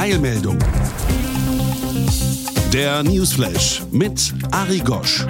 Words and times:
Eilmeldung. 0.00 0.58
Der 2.72 3.02
Newsflash 3.02 3.82
mit 3.92 4.32
Ari 4.50 4.78
Gosch. 4.78 5.26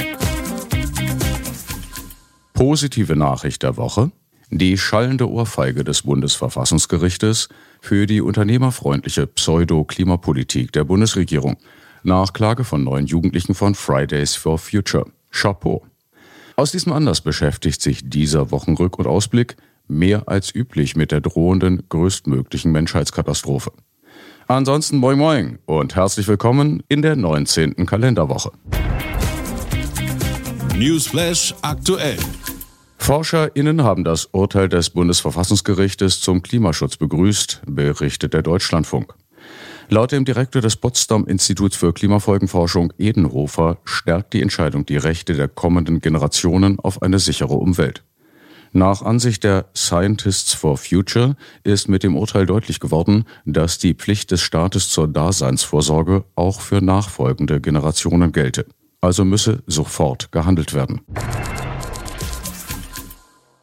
Positive 2.52 3.16
Nachricht 3.16 3.64
der 3.64 3.76
Woche. 3.76 4.12
Die 4.50 4.78
schallende 4.78 5.28
Ohrfeige 5.28 5.82
des 5.82 6.02
Bundesverfassungsgerichtes 6.02 7.48
für 7.80 8.06
die 8.06 8.20
unternehmerfreundliche 8.20 9.26
Pseudo-Klimapolitik 9.26 10.70
der 10.70 10.84
Bundesregierung 10.84 11.56
nach 12.04 12.32
Klage 12.32 12.62
von 12.62 12.84
neun 12.84 13.06
Jugendlichen 13.06 13.56
von 13.56 13.74
Fridays 13.74 14.36
for 14.36 14.56
Future. 14.56 15.06
Chapeau. 15.32 15.84
Aus 16.54 16.70
diesem 16.70 16.92
Anlass 16.92 17.20
beschäftigt 17.20 17.82
sich 17.82 18.08
dieser 18.08 18.52
Wochenrück- 18.52 18.98
und 18.98 19.08
Ausblick 19.08 19.56
mehr 19.88 20.28
als 20.28 20.54
üblich 20.54 20.94
mit 20.94 21.10
der 21.10 21.20
drohenden 21.20 21.88
größtmöglichen 21.88 22.70
Menschheitskatastrophe. 22.70 23.72
Ansonsten 24.50 24.96
moin 24.96 25.16
moin 25.16 25.58
und 25.66 25.94
herzlich 25.94 26.26
willkommen 26.26 26.82
in 26.88 27.02
der 27.02 27.14
19. 27.14 27.86
Kalenderwoche. 27.86 28.50
Newsflash 30.76 31.54
aktuell. 31.62 32.18
ForscherInnen 32.98 33.84
haben 33.84 34.02
das 34.02 34.24
Urteil 34.32 34.68
des 34.68 34.90
Bundesverfassungsgerichtes 34.90 36.20
zum 36.20 36.42
Klimaschutz 36.42 36.96
begrüßt, 36.96 37.62
berichtet 37.64 38.34
der 38.34 38.42
Deutschlandfunk. 38.42 39.14
Laut 39.88 40.10
dem 40.10 40.24
Direktor 40.24 40.60
des 40.60 40.74
Potsdam 40.74 41.26
Instituts 41.26 41.76
für 41.76 41.92
Klimafolgenforschung 41.92 42.92
Edenhofer 42.98 43.78
stärkt 43.84 44.32
die 44.32 44.42
Entscheidung 44.42 44.84
die 44.84 44.96
Rechte 44.96 45.34
der 45.34 45.46
kommenden 45.46 46.00
Generationen 46.00 46.80
auf 46.80 47.02
eine 47.02 47.20
sichere 47.20 47.54
Umwelt. 47.54 48.02
Nach 48.72 49.02
Ansicht 49.02 49.42
der 49.42 49.66
Scientists 49.76 50.54
for 50.54 50.76
Future 50.76 51.34
ist 51.64 51.88
mit 51.88 52.04
dem 52.04 52.16
Urteil 52.16 52.46
deutlich 52.46 52.78
geworden, 52.78 53.24
dass 53.44 53.78
die 53.78 53.94
Pflicht 53.94 54.30
des 54.30 54.42
Staates 54.42 54.90
zur 54.90 55.08
Daseinsvorsorge 55.08 56.24
auch 56.36 56.60
für 56.60 56.80
nachfolgende 56.80 57.60
Generationen 57.60 58.30
gelte. 58.30 58.66
Also 59.00 59.24
müsse 59.24 59.62
sofort 59.66 60.30
gehandelt 60.30 60.72
werden. 60.72 61.00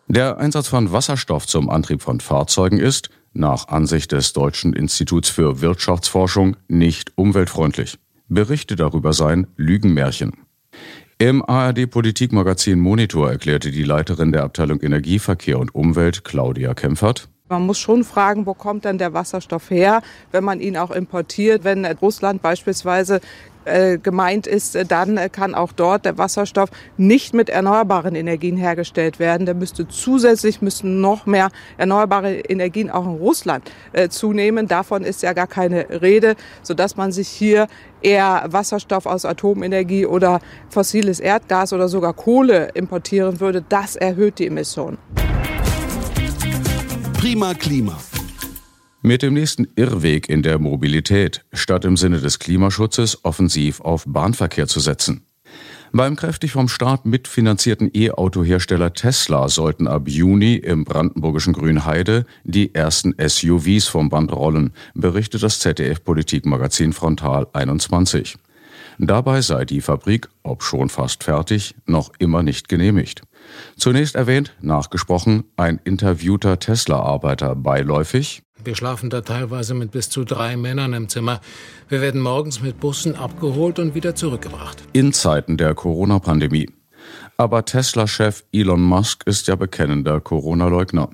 Der 0.10 0.38
Einsatz 0.38 0.68
von 0.68 0.92
Wasserstoff 0.92 1.48
zum 1.48 1.70
Antrieb 1.70 2.02
von 2.02 2.20
Fahrzeugen 2.20 2.80
ist, 2.80 3.10
nach 3.34 3.70
Ansicht 3.70 4.12
des 4.12 4.34
Deutschen 4.34 4.74
Instituts 4.74 5.30
für 5.30 5.62
Wirtschaftsforschung, 5.62 6.58
nicht 6.68 7.14
umweltfreundlich. 7.16 7.98
Berichte 8.28 8.76
darüber 8.76 9.14
seien 9.14 9.48
Lügenmärchen. 9.56 10.34
Im 11.20 11.44
ARD 11.44 11.90
Politikmagazin 11.90 12.80
Monitor 12.80 13.32
erklärte 13.32 13.72
die 13.72 13.82
Leiterin 13.82 14.32
der 14.32 14.44
Abteilung 14.44 14.82
Energieverkehr 14.82 15.58
und 15.58 15.74
Umwelt, 15.74 16.24
Claudia 16.24 16.76
Kempfert, 16.76 17.28
man 17.50 17.66
muss 17.66 17.80
schon 17.80 18.04
fragen, 18.04 18.46
wo 18.46 18.54
kommt 18.54 18.84
denn 18.84 18.98
der 18.98 19.14
Wasserstoff 19.14 19.70
her, 19.70 20.02
wenn 20.32 20.44
man 20.44 20.60
ihn 20.60 20.76
auch 20.76 20.92
importiert. 20.92 21.64
Wenn 21.64 21.86
Russland 21.86 22.42
beispielsweise 22.42 23.22
äh, 23.68 23.98
gemeint 23.98 24.48
ist, 24.48 24.76
äh, 24.76 24.86
dann 24.86 25.18
äh, 25.18 25.30
kann 25.30 25.54
auch 25.54 25.72
dort 25.72 26.06
der 26.06 26.18
Wasserstoff 26.18 26.70
nicht 26.98 27.34
mit 27.34 27.50
erneuerbaren 27.50 28.16
Energien 28.16 28.58
hergestellt 28.58 29.20
werden. 29.20 29.46
Da 29.46 29.54
müsste 29.54 29.88
zusätzlich 29.88 30.62
müssen 30.62 31.02
noch 31.02 31.26
mehr 31.26 31.50
erneuerbare 31.78 32.40
Energien 32.40 32.90
auch 32.90 33.06
in 33.06 33.16
Russland 33.16 33.70
zunehmen. 34.10 34.68
Davon 34.68 35.04
ist 35.04 35.22
ja 35.22 35.34
gar 35.34 35.48
keine 35.48 36.02
Rede, 36.02 36.36
sodass 36.64 36.96
man 36.96 37.12
sich 37.12 37.28
hier 37.28 37.68
eher 38.02 38.46
Wasserstoff 38.48 39.06
aus 39.06 39.26
Atomenergie 39.26 40.06
oder 40.06 40.40
fossiles 40.70 41.20
Erdgas 41.20 41.74
oder 41.74 41.88
sogar 41.88 42.14
Kohle 42.14 42.70
importieren 42.74 43.40
würde. 43.40 43.64
Das 43.68 43.96
erhöht 43.96 44.40
die 44.40 44.48
Emissionen. 44.48 44.98
Prima 47.20 47.54
Klima. 47.54 47.98
Mit 49.08 49.22
dem 49.22 49.36
nächsten 49.36 49.70
Irrweg 49.78 50.28
in 50.28 50.44
der 50.44 50.60
Mobilität, 50.60 51.46
statt 51.54 51.86
im 51.86 51.96
Sinne 51.96 52.20
des 52.20 52.40
Klimaschutzes 52.40 53.24
offensiv 53.24 53.80
auf 53.80 54.04
Bahnverkehr 54.06 54.68
zu 54.68 54.82
setzen. 54.82 55.26
Beim 55.94 56.18
kräftig 56.18 56.52
vom 56.52 56.68
Staat 56.68 57.06
mitfinanzierten 57.06 57.90
E-Auto-Hersteller 57.94 58.92
Tesla 58.92 59.48
sollten 59.48 59.88
ab 59.88 60.10
Juni 60.10 60.56
im 60.56 60.84
brandenburgischen 60.84 61.54
Grünheide 61.54 62.26
die 62.44 62.76
ersten 62.76 63.16
SUVs 63.18 63.88
vom 63.88 64.10
Band 64.10 64.34
rollen, 64.34 64.74
berichtet 64.94 65.42
das 65.42 65.60
ZDF-Politikmagazin 65.60 66.92
Frontal 66.92 67.48
21. 67.54 68.36
Dabei 68.98 69.42
sei 69.42 69.64
die 69.64 69.80
Fabrik, 69.80 70.28
ob 70.44 70.64
schon 70.64 70.90
fast 70.90 71.24
fertig, 71.24 71.76
noch 71.86 72.12
immer 72.20 72.44
nicht 72.44 72.68
genehmigt. 72.68 73.22
Zunächst 73.78 74.16
erwähnt, 74.16 74.54
nachgesprochen, 74.60 75.46
ein 75.56 75.80
interviewter 75.86 76.60
Tesla-Arbeiter 76.60 77.56
beiläufig. 77.56 78.44
Wir 78.68 78.76
schlafen 78.76 79.10
da 79.10 79.22
teilweise 79.22 79.74
mit 79.74 79.92
bis 79.92 80.10
zu 80.10 80.26
drei 80.26 80.58
Männern 80.58 80.92
im 80.92 81.08
Zimmer. 81.08 81.40
Wir 81.88 82.02
werden 82.02 82.20
morgens 82.20 82.62
mit 82.62 82.82
Bussen 82.82 83.16
abgeholt 83.16 83.80
und 83.80 83.96
wieder 83.96 84.14
zurückgebracht. 84.14 84.84
In 84.92 85.14
Zeiten 85.14 85.56
der 85.56 85.74
Corona-Pandemie. 85.74 86.70
Aber 87.38 87.64
Tesla-Chef 87.64 88.44
Elon 88.52 88.82
Musk 88.82 89.24
ist 89.26 89.48
ja 89.48 89.56
bekennender 89.56 90.20
Corona-Leugner. 90.20 91.12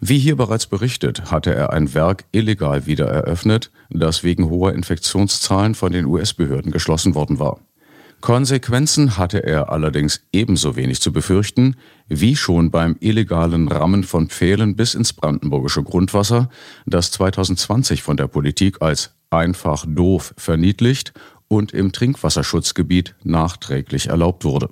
Wie 0.00 0.18
hier 0.18 0.36
bereits 0.36 0.68
berichtet, 0.68 1.30
hatte 1.30 1.54
er 1.54 1.74
ein 1.74 1.92
Werk 1.92 2.24
illegal 2.32 2.86
wieder 2.86 3.08
eröffnet, 3.08 3.70
das 3.90 4.24
wegen 4.24 4.48
hoher 4.48 4.72
Infektionszahlen 4.72 5.74
von 5.74 5.92
den 5.92 6.06
US-Behörden 6.06 6.72
geschlossen 6.72 7.14
worden 7.14 7.38
war. 7.38 7.60
Konsequenzen 8.20 9.18
hatte 9.18 9.44
er 9.44 9.70
allerdings 9.70 10.22
ebenso 10.32 10.74
wenig 10.74 11.00
zu 11.00 11.12
befürchten, 11.12 11.76
wie 12.08 12.34
schon 12.34 12.70
beim 12.70 12.96
illegalen 13.00 13.68
Rammen 13.68 14.04
von 14.04 14.28
Pfählen 14.28 14.74
bis 14.74 14.94
ins 14.94 15.12
brandenburgische 15.12 15.82
Grundwasser, 15.82 16.48
das 16.86 17.10
2020 17.12 18.02
von 18.02 18.16
der 18.16 18.26
Politik 18.26 18.82
als 18.82 19.14
einfach 19.30 19.84
doof 19.86 20.34
verniedlicht 20.36 21.12
und 21.48 21.72
im 21.72 21.92
Trinkwasserschutzgebiet 21.92 23.14
nachträglich 23.22 24.08
erlaubt 24.08 24.44
wurde. 24.44 24.70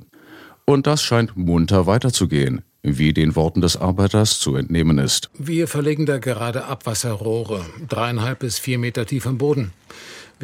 Und 0.65 0.87
das 0.87 1.03
scheint 1.03 1.37
munter 1.37 1.87
weiterzugehen, 1.87 2.63
wie 2.83 3.13
den 3.13 3.37
Worten 3.37 3.61
des 3.61 3.77
Arbeiters 3.77 4.39
zu 4.41 4.57
entnehmen 4.57 4.99
ist. 4.99 5.31
Wir 5.39 5.69
verlegen 5.69 6.07
da 6.07 6.19
gerade 6.19 6.65
Abwasserrohre, 6.65 7.65
dreieinhalb 7.89 8.41
bis 8.41 8.59
vier 8.59 8.79
Meter 8.79 9.07
tief 9.07 9.27
im 9.27 9.39
Boden. 9.39 9.73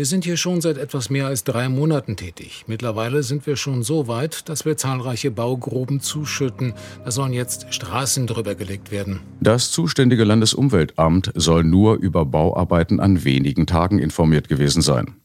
Wir 0.00 0.06
sind 0.06 0.24
hier 0.24 0.38
schon 0.38 0.62
seit 0.62 0.78
etwas 0.78 1.10
mehr 1.10 1.26
als 1.26 1.44
drei 1.44 1.68
Monaten 1.68 2.16
tätig. 2.16 2.64
Mittlerweile 2.66 3.22
sind 3.22 3.46
wir 3.46 3.56
schon 3.56 3.82
so 3.82 4.08
weit, 4.08 4.48
dass 4.48 4.64
wir 4.64 4.78
zahlreiche 4.78 5.30
Baugruben 5.30 6.00
zuschütten. 6.00 6.72
Da 7.04 7.10
sollen 7.10 7.34
jetzt 7.34 7.66
Straßen 7.74 8.26
drüber 8.26 8.54
gelegt 8.54 8.90
werden. 8.92 9.20
Das 9.42 9.70
zuständige 9.70 10.24
Landesumweltamt 10.24 11.32
soll 11.34 11.64
nur 11.64 11.96
über 11.96 12.24
Bauarbeiten 12.24 12.98
an 12.98 13.24
wenigen 13.24 13.66
Tagen 13.66 13.98
informiert 13.98 14.48
gewesen 14.48 14.80
sein. 14.80 15.16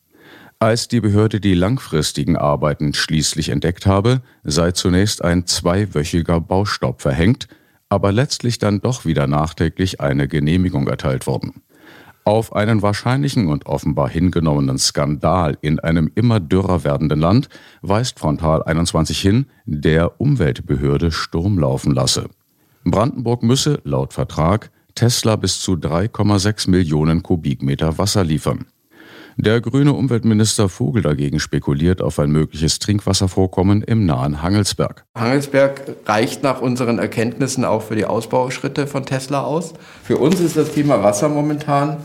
Als 0.60 0.90
die 0.90 1.00
Behörde 1.00 1.40
die 1.40 1.54
langfristigen 1.54 2.36
Arbeiten 2.36 2.94
schließlich 2.94 3.48
entdeckt 3.48 3.86
habe, 3.86 4.24
sei 4.44 4.74
zunächst 4.74 5.24
ein 5.24 5.48
zweiwöchiger 5.48 6.42
Baustopp 6.42 7.02
verhängt, 7.02 7.48
aber 7.88 8.12
letztlich 8.12 8.60
dann 8.60 8.82
doch 8.82 9.06
wieder 9.06 9.26
nachträglich 9.26 10.02
eine 10.02 10.28
Genehmigung 10.28 10.90
erteilt 10.90 11.28
worden. 11.28 11.62
Auf 12.28 12.56
einen 12.56 12.82
wahrscheinlichen 12.82 13.50
und 13.50 13.68
offenbar 13.68 14.10
hingenommenen 14.10 14.80
Skandal 14.80 15.60
in 15.62 15.80
einem 15.80 16.12
immer 16.16 16.40
dürrer 16.40 16.84
werdenden 16.84 17.20
Land 17.20 17.50
weist 17.84 18.18
Frontal 18.18 18.64
21 18.64 19.22
hin, 19.22 19.46
der 19.66 20.20
Umweltbehörde 20.20 21.12
Sturm 21.12 21.60
laufen 21.60 21.94
lasse. 21.94 22.26
Brandenburg 22.84 23.44
müsse, 23.44 23.80
laut 23.84 24.14
Vertrag, 24.14 24.72
Tesla 24.96 25.36
bis 25.36 25.60
zu 25.62 25.74
3,6 25.74 26.68
Millionen 26.72 27.22
Kubikmeter 27.22 28.00
Wasser 28.00 28.24
liefern. 28.24 28.66
Der 29.38 29.62
grüne 29.62 29.94
Umweltminister 29.94 30.68
Vogel 30.68 31.04
dagegen 31.04 31.40
spekuliert 31.40 32.02
auf 32.02 32.18
ein 32.18 32.32
mögliches 32.32 32.80
Trinkwasservorkommen 32.80 33.84
im 33.84 34.08
nahen 34.08 34.42
Hangelsberg. 34.42 35.06
Hangelsberg 35.14 35.82
reicht 36.08 36.42
nach 36.42 36.62
unseren 36.62 36.98
Erkenntnissen 36.98 37.66
auch 37.66 37.84
für 37.84 37.96
die 37.96 38.06
Ausbauschritte 38.06 38.88
von 38.88 39.06
Tesla 39.06 39.44
aus. 39.44 39.74
Für 40.04 40.18
uns 40.18 40.40
ist 40.40 40.58
das 40.58 40.72
Thema 40.72 41.04
Wasser 41.04 41.30
momentan 41.30 41.98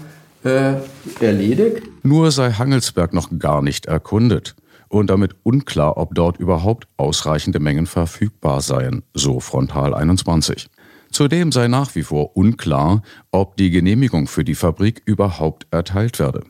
äh, 0.44 0.74
erledigt. 1.20 1.82
Nur 2.02 2.30
sei 2.30 2.52
Hangelsberg 2.52 3.12
noch 3.12 3.28
gar 3.38 3.62
nicht 3.62 3.86
erkundet 3.86 4.54
und 4.88 5.08
damit 5.08 5.36
unklar, 5.44 5.96
ob 5.96 6.14
dort 6.14 6.38
überhaupt 6.38 6.88
ausreichende 6.96 7.60
Mengen 7.60 7.86
verfügbar 7.86 8.60
seien, 8.60 9.02
so 9.14 9.40
Frontal 9.40 9.94
21. 9.94 10.68
Zudem 11.10 11.52
sei 11.52 11.68
nach 11.68 11.94
wie 11.94 12.02
vor 12.02 12.36
unklar, 12.36 13.02
ob 13.30 13.56
die 13.56 13.70
Genehmigung 13.70 14.26
für 14.26 14.44
die 14.44 14.54
Fabrik 14.54 15.02
überhaupt 15.04 15.66
erteilt 15.70 16.18
werde. 16.18 16.44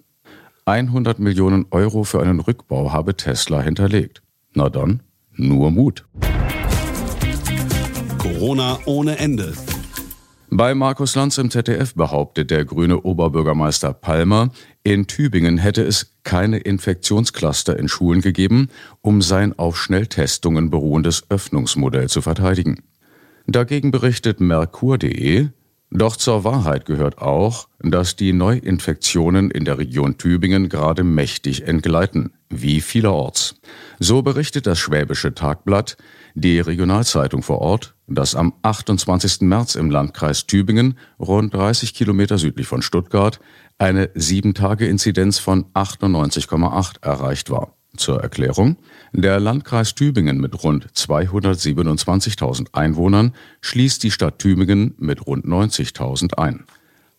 100 0.67 1.19
Millionen 1.19 1.67
Euro 1.71 2.05
für 2.05 2.21
einen 2.21 2.41
Rückbau 2.41 2.93
habe 2.93 3.17
Tesla 3.17 3.61
hinterlegt. 3.61 4.23
Na 4.55 4.69
dann, 4.69 5.03
nur 5.35 5.71
Mut. 5.71 6.07
Corona 8.19 8.79
ohne 8.85 9.19
Ende. 9.19 9.55
Bei 10.53 10.75
Markus 10.75 11.15
Lanz 11.15 11.39
im 11.39 11.49
ZDF 11.49 11.95
behauptet 11.95 12.51
der 12.51 12.65
grüne 12.65 13.03
Oberbürgermeister 13.03 13.93
Palmer, 13.93 14.51
in 14.83 15.07
Tübingen 15.07 15.59
hätte 15.59 15.85
es 15.85 16.17
keine 16.25 16.59
Infektionscluster 16.59 17.79
in 17.79 17.87
Schulen 17.87 18.21
gegeben, 18.21 18.69
um 19.01 19.23
sein 19.23 19.57
auf 19.57 19.81
Schnelltestungen 19.81 20.69
beruhendes 20.69 21.23
Öffnungsmodell 21.31 22.09
zu 22.09 22.21
verteidigen. 22.21 22.83
Dagegen 23.47 23.93
berichtet 23.93 24.41
Merkur.de, 24.41 25.51
doch 25.91 26.17
zur 26.17 26.45
Wahrheit 26.45 26.87
gehört 26.87 27.19
auch, 27.19 27.69
dass 27.81 28.15
die 28.15 28.33
Neuinfektionen 28.33 29.51
in 29.51 29.65
der 29.65 29.79
Region 29.79 30.19
Tübingen 30.19 30.69
gerade 30.69 31.03
mächtig 31.03 31.67
entgleiten, 31.67 32.33
wie 32.49 32.81
vielerorts. 32.81 33.57
So 33.99 34.23
berichtet 34.23 34.67
das 34.67 34.79
Schwäbische 34.79 35.35
Tagblatt, 35.35 35.97
die 36.35 36.61
Regionalzeitung 36.61 37.43
vor 37.43 37.59
Ort, 37.59 37.95
dass 38.07 38.35
am 38.35 38.55
28. 38.63 39.41
März 39.43 39.75
im 39.75 39.91
Landkreis 39.91 40.47
Tübingen, 40.47 40.97
rund 41.19 41.53
30 41.55 41.93
Kilometer 41.95 42.39
südlich 42.39 42.69
von 42.69 42.83
Stuttgart, 42.83 43.41
eine 43.79 44.07
7-Tage-Inzidenz 44.07 45.39
von 45.39 45.65
98,8 45.75 47.03
erreicht 47.03 47.51
war. 47.51 47.75
Zur 47.97 48.23
Erklärung. 48.23 48.77
Der 49.13 49.41
Landkreis 49.41 49.95
Tübingen 49.95 50.39
mit 50.39 50.63
rund 50.63 50.87
227.000 50.93 52.69
Einwohnern 52.73 53.35
schließt 53.61 54.03
die 54.03 54.11
Stadt 54.11 54.39
Tübingen 54.39 54.95
mit 54.99 55.27
rund 55.27 55.45
90.000 55.45 56.35
ein. 56.35 56.65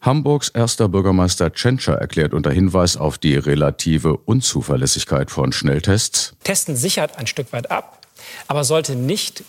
Hamburgs 0.02 0.50
erster 0.50 0.90
Bürgermeister 0.90 1.54
Tschentscher 1.54 1.94
erklärt 1.94 2.34
unter 2.34 2.52
Hinweis 2.52 2.98
auf 2.98 3.20
die 3.20 3.36
relative 3.36 4.18
Unzuverlässigkeit 4.18 5.30
von 5.30 5.52
Schnelltests. 5.52 6.34
Testen 6.44 6.76
sichert 6.76 7.20
ein 7.20 7.28
Stück 7.28 7.54
weit 7.54 7.70
ab, 7.70 8.00
aber 8.48 8.64
sollte 8.64 8.96
nicht 8.96 9.44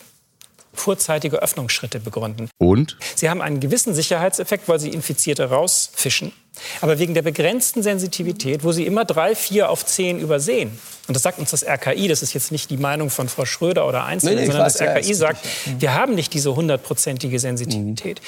vorzeitige 0.75 1.43
Öffnungsschritte 1.43 2.01
begründen. 2.01 2.51
Und? 2.59 2.99
Sie 3.15 3.31
haben 3.31 3.41
einen 3.41 3.61
gewissen 3.61 3.95
Sicherheitseffekt, 3.95 4.69
weil 4.69 4.81
Sie 4.81 4.91
Infizierte 4.91 5.45
rausfischen. 5.45 6.33
Aber 6.81 6.99
wegen 6.99 7.15
der 7.15 7.23
begrenzten 7.23 7.83
Sensitivität, 7.83 8.65
wo 8.65 8.73
Sie 8.73 8.87
immer 8.87 9.05
drei, 9.05 9.35
vier 9.35 9.71
auf 9.71 9.87
zehn 9.87 10.19
übersehen, 10.19 10.79
und 11.09 11.15
das 11.15 11.23
sagt 11.23 11.39
uns 11.39 11.51
das 11.51 11.65
RKI, 11.65 12.09
das 12.09 12.23
ist 12.23 12.33
jetzt 12.33 12.53
nicht 12.53 12.71
die 12.71 12.77
Meinung 12.77 13.11
von 13.11 13.29
Frau 13.29 13.45
Schröder 13.45 13.89
oder 13.89 14.05
Einzelne, 14.05 14.35
nee, 14.35 14.41
nee, 14.43 14.47
sondern 14.47 14.67
weiß, 14.67 14.75
das 14.75 14.89
RKI 14.89 15.09
ja, 15.09 15.15
sagt, 15.15 15.47
wir 15.79 15.95
haben 15.95 16.15
nicht 16.15 16.33
diese 16.35 16.55
hundertprozentige 16.55 17.39
Sensitivität. 17.39 18.21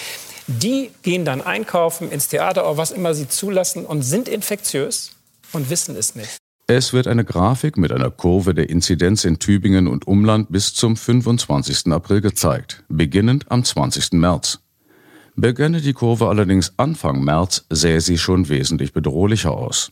Mhm. 0.47 0.59
Die 0.59 0.91
gehen 1.03 1.25
dann 1.25 1.41
einkaufen, 1.41 2.11
ins 2.11 2.29
Theater 2.29 2.69
oder 2.69 2.77
was 2.77 2.91
immer 2.91 3.15
sie 3.15 3.29
zulassen 3.29 3.87
und 3.87 4.03
sind 4.03 4.29
infektiös 4.29 5.13
und 5.53 5.71
wissen 5.71 5.97
es 5.97 6.15
nicht. 6.15 6.37
Es 6.67 6.95
wird 6.95 7.07
eine 7.07 7.25
Grafik 7.25 7.77
mit 7.77 7.93
einer 7.93 8.11
Kurve 8.11 8.55
der 8.55 8.71
Inzidenz 8.71 9.25
in 9.25 9.39
Tübingen 9.39 9.87
und 9.87 10.07
Umland 10.07 10.51
bis 10.51 10.73
zum 10.73 10.97
25. 10.97 11.93
April 11.93 12.23
gezeigt, 12.23 12.85
beginnend 12.89 13.45
am 13.51 13.65
20. 13.65 14.13
März. 14.13 14.61
Begönne 15.37 15.81
die 15.81 15.95
Kurve 15.95 16.29
allerdings 16.29 16.75
Anfang 16.77 17.25
März, 17.25 17.65
sähe 17.69 18.01
sie 18.01 18.19
schon 18.19 18.49
wesentlich 18.49 18.93
bedrohlicher 18.93 19.51
aus. 19.51 19.91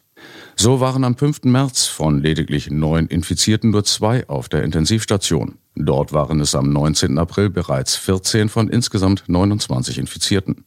So 0.54 0.78
waren 0.78 1.02
am 1.02 1.16
5. 1.16 1.44
März 1.44 1.86
von 1.86 2.20
lediglich 2.22 2.70
neun 2.70 3.08
Infizierten 3.08 3.70
nur 3.70 3.82
zwei 3.82 4.28
auf 4.28 4.48
der 4.48 4.62
Intensivstation. 4.62 5.58
Dort 5.74 6.12
waren 6.12 6.38
es 6.40 6.54
am 6.54 6.72
19. 6.72 7.18
April 7.18 7.50
bereits 7.50 7.96
14 7.96 8.50
von 8.50 8.68
insgesamt 8.68 9.24
29 9.26 9.98
Infizierten. 9.98 10.64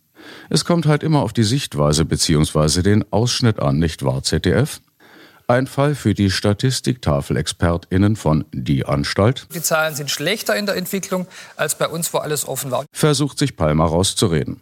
Es 0.50 0.66
kommt 0.66 0.88
halt 0.88 1.04
immer 1.04 1.22
auf 1.22 1.32
die 1.32 1.44
Sichtweise 1.44 2.04
bzw. 2.04 2.82
den 2.82 3.06
Ausschnitt 3.14 3.60
an, 3.60 3.80
nicht 3.80 4.04
wahr, 4.04 4.24
ZDF? 4.24 4.82
Ein 5.48 5.68
Fall 5.68 5.94
für 5.94 6.16
die 6.16 6.32
Statistiktafel-ExpertInnen 6.32 8.16
von 8.16 8.46
Die 8.52 8.86
Anstalt. 8.86 9.48
Die 9.54 9.62
Zahlen 9.62 9.94
sind 9.94 10.10
schlechter 10.10 10.56
in 10.56 10.66
der 10.66 10.76
Entwicklung 10.76 11.28
als 11.56 11.78
bei 11.78 11.88
uns, 11.88 12.12
wo 12.14 12.18
alles 12.18 12.48
offen 12.48 12.72
war. 12.72 12.86
Versucht 12.92 13.38
sich 13.38 13.56
Palmer 13.56 13.86
rauszureden. 13.86 14.62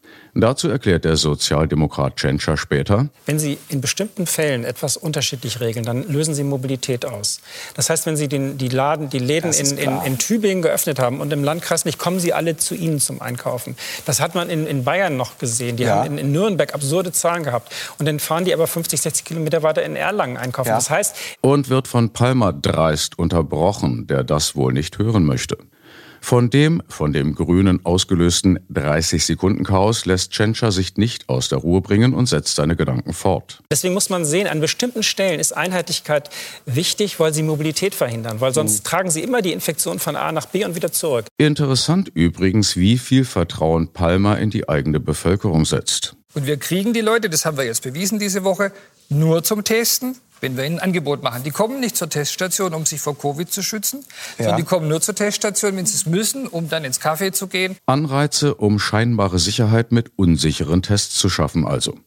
Dazu 0.33 0.69
erklärt 0.69 1.03
der 1.03 1.17
Sozialdemokrat 1.17 2.15
Tschentscher 2.15 2.55
später. 2.55 3.09
Wenn 3.25 3.37
Sie 3.37 3.57
in 3.67 3.81
bestimmten 3.81 4.25
Fällen 4.25 4.63
etwas 4.63 4.95
unterschiedlich 4.95 5.59
regeln, 5.59 5.85
dann 5.85 6.07
lösen 6.07 6.33
Sie 6.33 6.43
Mobilität 6.43 7.05
aus. 7.05 7.41
Das 7.73 7.89
heißt, 7.89 8.05
wenn 8.05 8.15
Sie 8.15 8.29
den, 8.29 8.57
die, 8.57 8.69
Laden, 8.69 9.09
die 9.09 9.19
Läden 9.19 9.51
in, 9.51 9.77
in, 9.77 10.01
in, 10.03 10.17
Tübingen 10.17 10.61
geöffnet 10.61 10.99
haben 10.99 11.19
und 11.19 11.33
im 11.33 11.43
Landkreis 11.43 11.83
nicht, 11.83 11.99
kommen 11.99 12.19
Sie 12.19 12.31
alle 12.31 12.55
zu 12.55 12.75
Ihnen 12.75 13.01
zum 13.01 13.21
Einkaufen. 13.21 13.75
Das 14.05 14.21
hat 14.21 14.33
man 14.33 14.49
in, 14.49 14.67
in 14.67 14.85
Bayern 14.85 15.17
noch 15.17 15.37
gesehen. 15.37 15.75
Die 15.75 15.83
ja. 15.83 15.97
haben 15.97 16.17
in, 16.17 16.17
in, 16.17 16.31
Nürnberg 16.31 16.73
absurde 16.73 17.11
Zahlen 17.11 17.43
gehabt. 17.43 17.73
Und 17.97 18.05
dann 18.05 18.19
fahren 18.19 18.45
die 18.45 18.53
aber 18.53 18.67
50, 18.67 19.01
60 19.01 19.25
Kilometer 19.25 19.63
weiter 19.63 19.83
in 19.83 19.97
Erlangen 19.97 20.37
einkaufen. 20.37 20.69
Ja. 20.69 20.75
Das 20.75 20.89
heißt... 20.89 21.15
Und 21.41 21.69
wird 21.69 21.89
von 21.89 22.11
Palmer 22.11 22.53
dreist 22.53 23.19
unterbrochen, 23.19 24.07
der 24.07 24.23
das 24.23 24.55
wohl 24.55 24.71
nicht 24.71 24.97
hören 24.97 25.25
möchte. 25.25 25.57
Von 26.23 26.51
dem 26.51 26.83
von 26.87 27.11
dem 27.11 27.33
Grünen 27.33 27.83
ausgelösten 27.83 28.59
30-Sekunden-Chaos 28.71 30.05
lässt 30.05 30.31
Tschentscher 30.31 30.71
sich 30.71 30.95
nicht 30.95 31.27
aus 31.27 31.49
der 31.49 31.57
Ruhe 31.57 31.81
bringen 31.81 32.13
und 32.13 32.27
setzt 32.27 32.55
seine 32.55 32.75
Gedanken 32.75 33.11
fort. 33.13 33.61
Deswegen 33.71 33.95
muss 33.95 34.09
man 34.09 34.23
sehen, 34.23 34.47
an 34.47 34.61
bestimmten 34.61 35.01
Stellen 35.01 35.39
ist 35.39 35.51
Einheitlichkeit 35.51 36.29
wichtig, 36.65 37.19
weil 37.19 37.33
sie 37.33 37.41
Mobilität 37.41 37.95
verhindern. 37.95 38.39
Weil 38.39 38.53
sonst 38.53 38.83
mhm. 38.83 38.87
tragen 38.87 39.11
sie 39.11 39.21
immer 39.21 39.41
die 39.41 39.51
Infektion 39.51 39.97
von 39.97 40.15
A 40.15 40.31
nach 40.31 40.45
B 40.45 40.63
und 40.63 40.75
wieder 40.75 40.91
zurück. 40.91 41.25
Interessant 41.37 42.09
übrigens, 42.13 42.77
wie 42.77 42.99
viel 42.99 43.25
Vertrauen 43.25 43.91
Palmer 43.91 44.37
in 44.37 44.51
die 44.51 44.69
eigene 44.69 44.99
Bevölkerung 44.99 45.65
setzt. 45.65 46.15
Und 46.33 46.45
wir 46.45 46.57
kriegen 46.57 46.93
die 46.93 47.01
Leute, 47.01 47.29
das 47.29 47.45
haben 47.45 47.57
wir 47.57 47.65
jetzt 47.65 47.81
bewiesen 47.81 48.19
diese 48.19 48.43
Woche, 48.43 48.71
nur 49.09 49.43
zum 49.43 49.63
Testen 49.63 50.15
wenn 50.41 50.57
wir 50.57 50.65
ihnen 50.65 50.79
ein 50.79 50.83
Angebot 50.83 51.23
machen. 51.23 51.43
Die 51.43 51.51
kommen 51.51 51.79
nicht 51.79 51.95
zur 51.95 52.09
Teststation, 52.09 52.73
um 52.73 52.85
sich 52.85 52.99
vor 52.99 53.17
Covid 53.17 53.51
zu 53.51 53.63
schützen, 53.63 54.03
ja. 54.37 54.45
sondern 54.45 54.57
die 54.57 54.63
kommen 54.63 54.87
nur 54.87 54.99
zur 54.99 55.15
Teststation, 55.15 55.77
wenn 55.77 55.85
sie 55.85 55.95
es 55.95 56.05
müssen, 56.05 56.47
um 56.47 56.67
dann 56.67 56.83
ins 56.83 56.99
Café 56.99 57.31
zu 57.31 57.47
gehen. 57.47 57.77
Anreize, 57.85 58.55
um 58.55 58.79
scheinbare 58.79 59.39
Sicherheit 59.39 59.91
mit 59.91 60.11
unsicheren 60.17 60.81
Tests 60.81 61.15
zu 61.15 61.29
schaffen 61.29 61.65
also. 61.65 61.97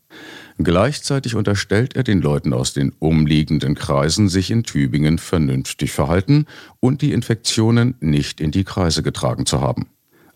Gleichzeitig 0.58 1.34
unterstellt 1.34 1.96
er 1.96 2.04
den 2.04 2.20
Leuten 2.20 2.52
aus 2.52 2.72
den 2.74 2.92
umliegenden 3.00 3.74
Kreisen, 3.74 4.28
sich 4.28 4.50
in 4.50 4.62
Tübingen 4.62 5.18
vernünftig 5.18 5.90
verhalten 5.90 6.46
und 6.78 7.02
die 7.02 7.12
Infektionen 7.12 7.96
nicht 8.00 8.40
in 8.40 8.52
die 8.52 8.64
Kreise 8.64 9.02
getragen 9.02 9.46
zu 9.46 9.60
haben. 9.60 9.88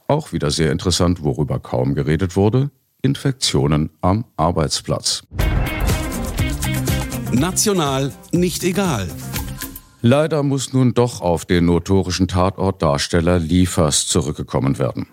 Auch 0.09 0.33
wieder 0.33 0.51
sehr 0.51 0.73
interessant, 0.73 1.23
worüber 1.23 1.61
kaum 1.61 1.95
geredet 1.95 2.35
wurde, 2.35 2.71
Infektionen 3.03 3.91
am 4.01 4.25
Arbeitsplatz. 4.37 5.23
National 7.33 8.13
nicht 8.33 8.65
egal. 8.65 9.09
Leider 10.01 10.43
muss 10.43 10.73
nun 10.73 10.95
doch 10.95 11.21
auf 11.21 11.45
den 11.45 11.67
notorischen 11.67 12.27
Tatortdarsteller 12.27 13.39
Liefers 13.39 14.07
zurückgekommen 14.07 14.79
werden. 14.79 15.07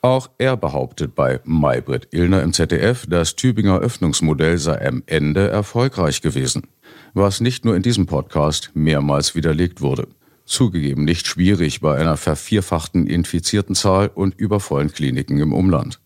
Auch 0.00 0.30
er 0.38 0.56
behauptet 0.56 1.14
bei 1.14 1.40
Maybrit 1.44 2.08
Illner 2.12 2.42
im 2.42 2.52
ZDF, 2.52 3.06
das 3.08 3.34
Tübinger 3.34 3.78
Öffnungsmodell 3.80 4.58
sei 4.58 4.86
am 4.86 5.02
Ende 5.06 5.48
erfolgreich 5.48 6.22
gewesen. 6.22 6.68
Was 7.14 7.40
nicht 7.40 7.64
nur 7.64 7.74
in 7.74 7.82
diesem 7.82 8.06
Podcast 8.06 8.70
mehrmals 8.74 9.34
widerlegt 9.34 9.80
wurde. 9.80 10.06
Zugegeben 10.44 11.04
nicht 11.04 11.26
schwierig 11.26 11.80
bei 11.80 11.96
einer 11.96 12.16
vervierfachten 12.16 13.08
infizierten 13.08 13.74
Zahl 13.74 14.10
und 14.14 14.38
übervollen 14.38 14.92
Kliniken 14.92 15.40
im 15.40 15.52
Umland. 15.52 16.00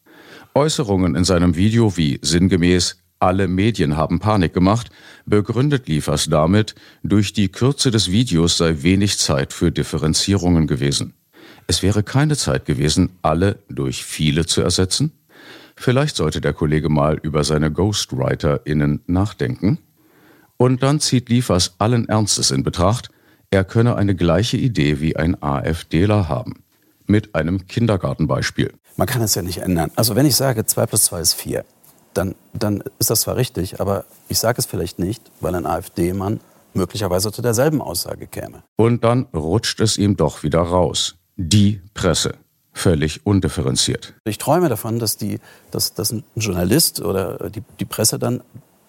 Äußerungen 0.54 1.14
in 1.14 1.24
seinem 1.24 1.54
Video 1.56 1.96
wie 1.96 2.18
sinngemäß 2.22 2.99
alle 3.20 3.46
Medien 3.48 3.96
haben 3.96 4.18
Panik 4.18 4.52
gemacht, 4.52 4.90
begründet 5.26 5.86
Liefers 5.88 6.26
damit, 6.26 6.74
durch 7.02 7.32
die 7.32 7.48
Kürze 7.48 7.90
des 7.90 8.10
Videos 8.10 8.56
sei 8.56 8.82
wenig 8.82 9.18
Zeit 9.18 9.52
für 9.52 9.70
Differenzierungen 9.70 10.66
gewesen. 10.66 11.14
Es 11.66 11.82
wäre 11.82 12.02
keine 12.02 12.36
Zeit 12.36 12.64
gewesen, 12.64 13.10
alle 13.22 13.60
durch 13.68 14.04
viele 14.04 14.46
zu 14.46 14.62
ersetzen? 14.62 15.12
Vielleicht 15.76 16.16
sollte 16.16 16.40
der 16.40 16.52
Kollege 16.52 16.88
mal 16.88 17.18
über 17.22 17.44
seine 17.44 17.70
GhostwriterInnen 17.70 19.02
nachdenken. 19.06 19.78
Und 20.56 20.82
dann 20.82 21.00
zieht 21.00 21.28
Liefers 21.28 21.76
allen 21.78 22.08
Ernstes 22.08 22.50
in 22.50 22.64
Betracht, 22.64 23.10
er 23.50 23.64
könne 23.64 23.96
eine 23.96 24.14
gleiche 24.14 24.56
Idee 24.56 25.00
wie 25.00 25.16
ein 25.16 25.42
AfDler 25.42 26.28
haben. 26.28 26.62
Mit 27.06 27.34
einem 27.34 27.66
Kindergartenbeispiel. 27.66 28.72
Man 28.96 29.06
kann 29.08 29.22
es 29.22 29.34
ja 29.34 29.42
nicht 29.42 29.58
ändern. 29.58 29.90
Also 29.96 30.14
wenn 30.16 30.26
ich 30.26 30.36
sage, 30.36 30.64
2 30.66 30.86
plus 30.86 31.04
2 31.04 31.20
ist 31.20 31.34
4, 31.34 31.64
dann, 32.14 32.34
dann 32.52 32.82
ist 32.98 33.10
das 33.10 33.22
zwar 33.22 33.36
richtig, 33.36 33.80
aber 33.80 34.04
ich 34.28 34.38
sage 34.38 34.58
es 34.58 34.66
vielleicht 34.66 34.98
nicht, 34.98 35.22
weil 35.40 35.54
ein 35.54 35.66
AfD-Mann 35.66 36.40
möglicherweise 36.74 37.32
zu 37.32 37.42
derselben 37.42 37.80
Aussage 37.80 38.26
käme. 38.26 38.62
Und 38.76 39.04
dann 39.04 39.26
rutscht 39.34 39.80
es 39.80 39.98
ihm 39.98 40.16
doch 40.16 40.42
wieder 40.42 40.60
raus. 40.60 41.16
Die 41.36 41.80
Presse. 41.94 42.34
Völlig 42.72 43.26
undifferenziert. 43.26 44.14
Ich 44.24 44.38
träume 44.38 44.68
davon, 44.68 45.00
dass, 45.00 45.16
die, 45.16 45.40
dass, 45.72 45.92
dass 45.94 46.12
ein 46.12 46.22
Journalist 46.36 47.00
oder 47.00 47.50
die, 47.50 47.62
die 47.80 47.84
Presse 47.84 48.18
dann 48.18 48.42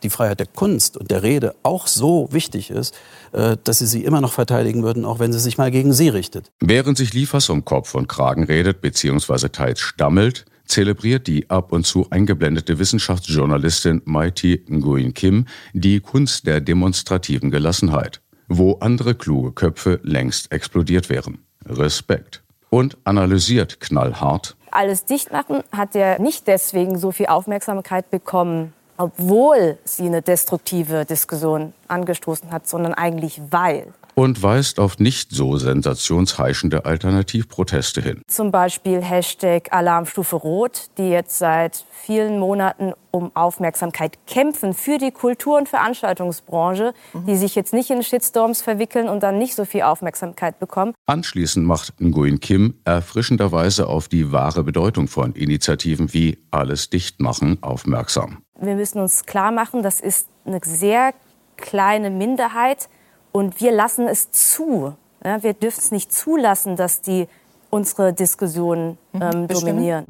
die 0.03 0.09
Freiheit 0.09 0.39
der 0.39 0.47
Kunst 0.47 0.97
und 0.97 1.11
der 1.11 1.23
Rede 1.23 1.55
auch 1.63 1.87
so 1.87 2.27
wichtig 2.31 2.71
ist, 2.71 2.95
äh, 3.33 3.57
dass 3.63 3.79
sie 3.79 3.87
sie 3.87 4.03
immer 4.03 4.21
noch 4.21 4.33
verteidigen 4.33 4.83
würden, 4.83 5.05
auch 5.05 5.19
wenn 5.19 5.31
sie 5.33 5.39
sich 5.39 5.57
mal 5.57 5.71
gegen 5.71 5.93
sie 5.93 6.09
richtet. 6.09 6.51
Während 6.59 6.97
sich 6.97 7.13
Liefers 7.13 7.49
um 7.49 7.65
Kopf 7.65 7.93
und 7.95 8.07
Kragen 8.07 8.43
redet 8.43 8.81
bzw. 8.81 9.49
teils 9.49 9.79
stammelt, 9.79 10.45
zelebriert 10.71 11.27
die 11.27 11.49
ab 11.49 11.71
und 11.71 11.85
zu 11.85 12.07
eingeblendete 12.09 12.79
Wissenschaftsjournalistin 12.79 14.01
Mighty 14.05 14.63
Nguyen 14.69 15.13
Kim 15.13 15.45
die 15.73 15.99
Kunst 15.99 16.47
der 16.47 16.61
demonstrativen 16.61 17.51
Gelassenheit, 17.51 18.21
wo 18.47 18.77
andere 18.79 19.13
kluge 19.13 19.51
Köpfe 19.51 19.99
längst 20.03 20.51
explodiert 20.51 21.09
wären. 21.09 21.39
Respekt. 21.65 22.41
Und 22.69 22.97
analysiert 23.03 23.81
knallhart. 23.81 24.55
Alles 24.71 25.03
dicht 25.03 25.33
machen 25.33 25.61
hat 25.73 25.93
ja 25.93 26.17
nicht 26.19 26.47
deswegen 26.47 26.97
so 26.97 27.11
viel 27.11 27.25
Aufmerksamkeit 27.25 28.09
bekommen, 28.09 28.73
obwohl 28.95 29.77
sie 29.83 30.05
eine 30.05 30.21
destruktive 30.21 31.03
Diskussion 31.05 31.73
angestoßen 31.89 32.51
hat, 32.51 32.69
sondern 32.69 32.93
eigentlich 32.93 33.41
weil. 33.49 33.87
Und 34.15 34.43
weist 34.43 34.79
auf 34.79 34.99
nicht 34.99 35.31
so 35.31 35.57
sensationsheischende 35.57 36.85
Alternativproteste 36.85 38.01
hin. 38.01 38.21
Zum 38.27 38.51
Beispiel 38.51 39.01
Hashtag 39.01 39.71
Alarmstufe 39.71 40.35
Rot, 40.35 40.87
die 40.97 41.09
jetzt 41.09 41.37
seit 41.37 41.85
vielen 41.91 42.39
Monaten 42.39 42.93
um 43.11 43.35
Aufmerksamkeit 43.35 44.17
kämpfen 44.25 44.73
für 44.73 44.97
die 44.97 45.11
Kultur- 45.11 45.57
und 45.57 45.69
Veranstaltungsbranche, 45.69 46.93
mhm. 47.13 47.25
die 47.25 47.35
sich 47.35 47.55
jetzt 47.55 47.73
nicht 47.73 47.89
in 47.89 48.03
Shitstorms 48.03 48.61
verwickeln 48.61 49.09
und 49.09 49.21
dann 49.23 49.37
nicht 49.37 49.55
so 49.55 49.65
viel 49.65 49.83
Aufmerksamkeit 49.83 50.59
bekommen. 50.59 50.93
Anschließend 51.05 51.65
macht 51.65 51.99
Nguyen 51.99 52.39
Kim 52.39 52.75
erfrischenderweise 52.85 53.87
auf 53.87 54.07
die 54.07 54.31
wahre 54.31 54.63
Bedeutung 54.63 55.07
von 55.07 55.33
Initiativen 55.33 56.13
wie 56.13 56.39
Alles 56.51 56.89
dicht 56.89 57.19
machen 57.19 57.57
aufmerksam. 57.61 58.39
Wir 58.59 58.75
müssen 58.75 58.99
uns 58.99 59.25
klar 59.25 59.51
machen, 59.51 59.83
das 59.83 59.99
ist 59.99 60.27
eine 60.45 60.59
sehr 60.63 61.13
kleine 61.57 62.09
Minderheit 62.09 62.89
und 63.31 63.61
wir 63.61 63.71
lassen 63.71 64.07
es 64.07 64.31
zu. 64.31 64.95
Ja, 65.23 65.43
wir 65.43 65.53
dürfen 65.53 65.79
es 65.79 65.91
nicht 65.91 66.13
zulassen, 66.13 66.75
dass 66.75 67.01
die 67.01 67.27
unsere 67.69 68.13
Diskussion 68.13 68.97
mhm. 69.13 69.21
ähm, 69.21 69.47
dominieren. 69.47 70.05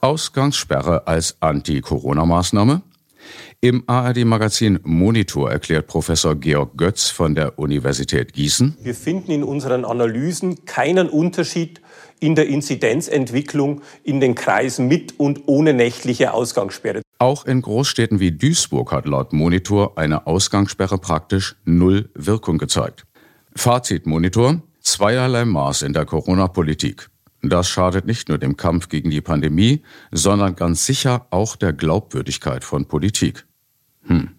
Ausgangssperre 0.00 1.06
als 1.06 1.36
Anti-Corona-Maßnahme? 1.40 2.82
Im 3.60 3.82
ARD-Magazin 3.88 4.78
Monitor 4.84 5.50
erklärt 5.50 5.88
Professor 5.88 6.36
Georg 6.36 6.76
Götz 6.76 7.10
von 7.10 7.34
der 7.34 7.58
Universität 7.58 8.32
Gießen. 8.32 8.76
Wir 8.80 8.94
finden 8.94 9.32
in 9.32 9.42
unseren 9.42 9.84
Analysen 9.84 10.64
keinen 10.64 11.08
Unterschied 11.08 11.80
in 12.20 12.36
der 12.36 12.46
Inzidenzentwicklung 12.46 13.82
in 14.04 14.20
den 14.20 14.36
Kreisen 14.36 14.86
mit 14.86 15.18
und 15.18 15.42
ohne 15.46 15.74
nächtliche 15.74 16.32
Ausgangssperre. 16.32 17.02
Auch 17.20 17.44
in 17.46 17.62
Großstädten 17.62 18.20
wie 18.20 18.30
Duisburg 18.30 18.92
hat 18.92 19.06
laut 19.06 19.32
Monitor 19.32 19.98
eine 19.98 20.28
Ausgangssperre 20.28 20.98
praktisch 20.98 21.56
null 21.64 22.10
Wirkung 22.14 22.58
gezeigt. 22.58 23.06
Fazit 23.56 24.06
Monitor, 24.06 24.62
zweierlei 24.80 25.44
Maß 25.44 25.82
in 25.82 25.92
der 25.92 26.04
Corona-Politik. 26.04 27.10
Das 27.42 27.68
schadet 27.68 28.06
nicht 28.06 28.28
nur 28.28 28.38
dem 28.38 28.56
Kampf 28.56 28.88
gegen 28.88 29.10
die 29.10 29.20
Pandemie, 29.20 29.82
sondern 30.12 30.54
ganz 30.54 30.86
sicher 30.86 31.26
auch 31.30 31.56
der 31.56 31.72
Glaubwürdigkeit 31.72 32.62
von 32.62 32.86
Politik. 32.86 33.46
Hm. 34.02 34.37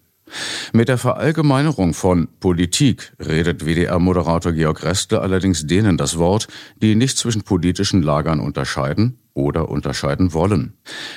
Mit 0.72 0.88
der 0.88 0.98
Verallgemeinerung 0.98 1.94
von 1.94 2.28
Politik 2.40 3.12
redet 3.18 3.64
WDR-Moderator 3.64 4.52
Georg 4.52 4.82
Restle 4.82 5.20
allerdings 5.20 5.66
denen 5.66 5.96
das 5.96 6.18
Wort, 6.18 6.48
die 6.80 6.94
nicht 6.94 7.18
zwischen 7.18 7.42
politischen 7.42 8.02
Lagern 8.02 8.40
unterscheiden 8.40 9.18
oder 9.34 9.68
unterscheiden 9.68 10.32
wollen. 10.32 10.74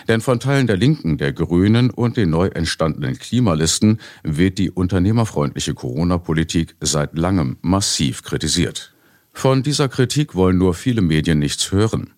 Denn 0.07 0.21
von 0.21 0.39
Teilen 0.39 0.67
der 0.67 0.77
Linken, 0.77 1.17
der 1.17 1.33
Grünen 1.33 1.89
und 1.89 2.17
den 2.17 2.29
neu 2.29 2.47
entstandenen 2.47 3.17
Klimalisten 3.17 3.99
wird 4.23 4.57
die 4.57 4.71
unternehmerfreundliche 4.71 5.73
Corona-Politik 5.73 6.75
seit 6.79 7.17
langem 7.17 7.57
massiv 7.61 8.23
kritisiert. 8.23 8.93
Von 9.33 9.63
dieser 9.63 9.89
Kritik 9.89 10.35
wollen 10.35 10.57
nur 10.57 10.73
viele 10.73 11.01
Medien 11.01 11.39
nichts 11.39 11.71
hören. 11.71 12.13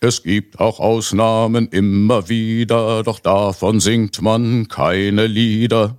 Es 0.00 0.22
gibt 0.22 0.60
auch 0.60 0.78
Ausnahmen 0.78 1.68
immer 1.68 2.28
wieder, 2.28 3.02
doch 3.02 3.18
davon 3.18 3.80
singt 3.80 4.20
man 4.20 4.68
keine 4.68 5.26
Lieder, 5.26 5.98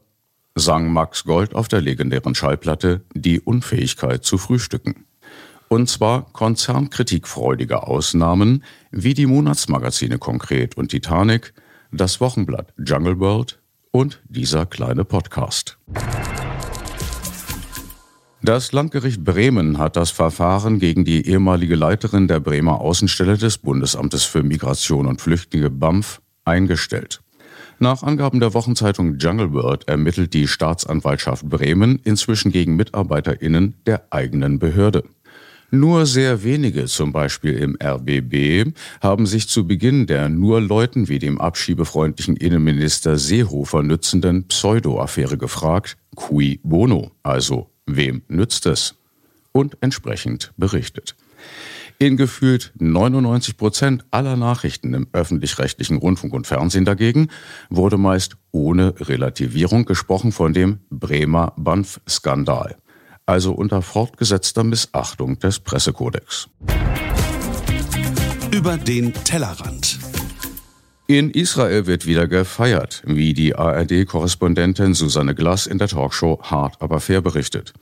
sang 0.59 0.91
Max 0.91 1.23
Gold 1.23 1.55
auf 1.55 1.67
der 1.67 1.81
legendären 1.81 2.35
Schallplatte 2.35 3.01
Die 3.13 3.39
Unfähigkeit 3.39 4.23
zu 4.23 4.37
frühstücken. 4.37 5.05
Und 5.69 5.89
zwar 5.89 6.31
konzernkritikfreudige 6.31 7.83
Ausnahmen 7.83 8.63
wie 8.91 9.13
die 9.13 9.25
Monatsmagazine 9.25 10.17
Konkret 10.17 10.77
und 10.77 10.89
Titanic, 10.89 11.53
das 11.91 12.21
Wochenblatt 12.21 12.73
Jungle 12.77 13.19
World 13.19 13.59
und 13.91 14.21
dieser 14.29 14.65
kleine 14.65 15.03
Podcast. 15.03 15.77
Das 18.41 18.71
Landgericht 18.71 19.23
Bremen 19.23 19.77
hat 19.77 19.97
das 19.97 20.11
Verfahren 20.11 20.79
gegen 20.79 21.03
die 21.03 21.27
ehemalige 21.27 21.75
Leiterin 21.75 22.27
der 22.27 22.39
Bremer 22.39 22.79
Außenstelle 22.79 23.37
des 23.37 23.57
Bundesamtes 23.57 24.23
für 24.23 24.43
Migration 24.43 25.05
und 25.05 25.21
Flüchtlinge 25.21 25.69
BAMF 25.69 26.21
eingestellt. 26.45 27.21
Nach 27.79 28.01
Angaben 28.01 28.39
der 28.39 28.55
Wochenzeitung 28.55 29.17
Jungle 29.19 29.53
World 29.53 29.88
ermittelt 29.88 30.34
die 30.34 30.48
Staatsanwaltschaft 30.48 31.48
Bremen 31.48 32.00
inzwischen 32.03 32.51
gegen 32.51 32.75
MitarbeiterInnen 32.75 33.75
der 33.86 34.07
eigenen 34.10 34.57
Behörde. 34.57 35.03
Nur 35.69 36.07
sehr 36.07 36.43
wenige, 36.43 36.86
zum 36.86 37.12
Beispiel 37.12 37.53
im 37.53 37.77
RBB, 37.84 38.74
haben 39.01 39.27
sich 39.27 39.48
zu 39.48 39.67
Beginn 39.67 40.07
der 40.07 40.27
nur 40.27 40.60
Leuten 40.60 41.07
wie 41.07 41.19
dem 41.19 41.39
abschiebefreundlichen 41.39 42.38
Innenminister 42.38 43.17
Seehofer 43.17 43.84
nützenden 43.84 44.48
Pseudo-Affäre 44.48 45.38
gefragt, 45.38 45.98
cui 46.15 46.60
bono, 46.63 47.12
also 47.22 47.69
wem 47.86 48.24
nützt 48.27 48.65
es? 48.65 48.96
Und 49.51 49.77
entsprechend 49.81 50.51
berichtet. 50.57 51.15
In 52.00 52.16
gefühlt 52.16 52.74
99 52.77 53.58
Prozent 53.58 54.06
aller 54.12 54.36
Nachrichten 54.36 54.94
im 54.94 55.08
öffentlich-rechtlichen 55.13 55.98
Rundfunk 55.98 56.34
und 56.34 56.46
Fernsehen 56.46 56.86
dagegen 56.86 57.30
wurde 57.70 57.98
meist 57.98 58.38
ohne 58.51 58.94
Relativierung 59.00 59.86
gesprochen 59.86 60.32
von 60.32 60.54
dem 60.54 60.80
Bremer 60.89 61.54
Banff-Skandal 61.58 62.77
also 63.27 63.51
unter 63.51 63.82
fortgesetzter 63.82 64.63
Missachtung 64.63 65.38
des 65.38 65.60
Pressekodex. 65.60 66.50
Über 68.51 68.77
den 68.77 69.13
Tellerrand. 69.13 70.00
In 71.08 71.30
Israel 71.32 71.86
wird 71.86 72.06
wieder 72.06 72.27
gefeiert, 72.27 73.04
wie 73.06 73.34
die 73.34 73.56
ARD-Korrespondentin 73.56 74.94
Susanne 74.94 75.36
Glass 75.36 75.68
in 75.68 75.77
der 75.77 75.88
Talkshow 75.88 76.39
Hart 76.42 76.82
aber 76.82 77.00
fair 77.00 77.22
berichtet. 77.22 77.74